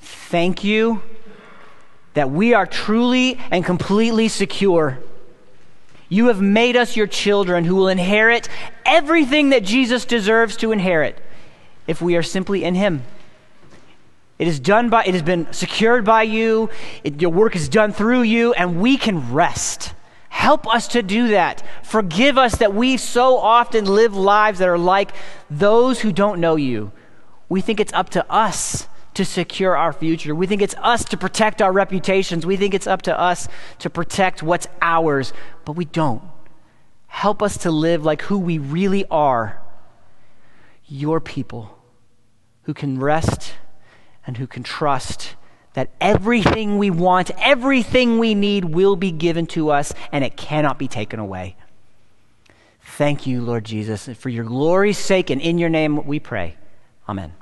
thank 0.00 0.64
you 0.64 1.02
that 2.14 2.30
we 2.30 2.54
are 2.54 2.66
truly 2.66 3.38
and 3.50 3.64
completely 3.64 4.28
secure. 4.28 4.98
You 6.08 6.28
have 6.28 6.40
made 6.40 6.76
us 6.76 6.96
your 6.96 7.06
children 7.06 7.64
who 7.64 7.76
will 7.76 7.88
inherit 7.88 8.48
everything 8.84 9.50
that 9.50 9.64
Jesus 9.64 10.04
deserves 10.04 10.56
to 10.58 10.72
inherit 10.72 11.20
if 11.86 12.00
we 12.00 12.16
are 12.16 12.22
simply 12.22 12.64
in 12.64 12.74
him. 12.74 13.02
It 14.38 14.48
is 14.48 14.60
done 14.60 14.90
by 14.90 15.04
it 15.04 15.14
has 15.14 15.22
been 15.22 15.50
secured 15.52 16.04
by 16.04 16.22
you. 16.22 16.68
It, 17.02 17.20
your 17.22 17.32
work 17.32 17.56
is 17.56 17.68
done 17.68 17.92
through 17.92 18.22
you 18.22 18.52
and 18.52 18.80
we 18.80 18.96
can 18.96 19.32
rest. 19.32 19.94
Help 20.28 20.66
us 20.68 20.88
to 20.88 21.02
do 21.02 21.28
that. 21.28 21.62
Forgive 21.82 22.36
us 22.36 22.56
that 22.56 22.74
we 22.74 22.98
so 22.98 23.38
often 23.38 23.86
live 23.86 24.14
lives 24.14 24.58
that 24.58 24.68
are 24.68 24.78
like 24.78 25.12
those 25.48 26.00
who 26.00 26.12
don't 26.12 26.40
know 26.40 26.56
you. 26.56 26.92
We 27.48 27.62
think 27.62 27.80
it's 27.80 27.92
up 27.94 28.10
to 28.10 28.30
us 28.30 28.88
to 29.14 29.24
secure 29.24 29.74
our 29.74 29.94
future. 29.94 30.34
We 30.34 30.46
think 30.46 30.60
it's 30.60 30.74
us 30.82 31.04
to 31.06 31.16
protect 31.16 31.62
our 31.62 31.72
reputations. 31.72 32.44
We 32.44 32.58
think 32.58 32.74
it's 32.74 32.86
up 32.86 33.02
to 33.02 33.18
us 33.18 33.48
to 33.78 33.88
protect 33.88 34.42
what's 34.42 34.66
ours, 34.82 35.32
but 35.64 35.72
we 35.72 35.86
don't. 35.86 36.22
Help 37.06 37.42
us 37.42 37.56
to 37.58 37.70
live 37.70 38.04
like 38.04 38.20
who 38.22 38.38
we 38.38 38.58
really 38.58 39.06
are 39.10 39.62
your 40.84 41.20
people 41.20 41.78
who 42.64 42.74
can 42.74 42.98
rest 42.98 43.54
and 44.26 44.36
who 44.36 44.46
can 44.46 44.62
trust 44.62 45.36
that 45.74 45.90
everything 46.00 46.78
we 46.78 46.90
want, 46.90 47.30
everything 47.38 48.18
we 48.18 48.34
need 48.34 48.64
will 48.64 48.96
be 48.96 49.12
given 49.12 49.46
to 49.46 49.70
us 49.70 49.92
and 50.10 50.24
it 50.24 50.36
cannot 50.36 50.78
be 50.78 50.88
taken 50.88 51.20
away. 51.20 51.54
Thank 52.80 53.26
you, 53.26 53.42
Lord 53.42 53.64
Jesus. 53.64 54.08
For 54.08 54.30
your 54.30 54.44
glory's 54.44 54.98
sake 54.98 55.28
and 55.28 55.40
in 55.40 55.58
your 55.58 55.68
name 55.68 56.06
we 56.06 56.18
pray. 56.18 56.56
Amen. 57.08 57.34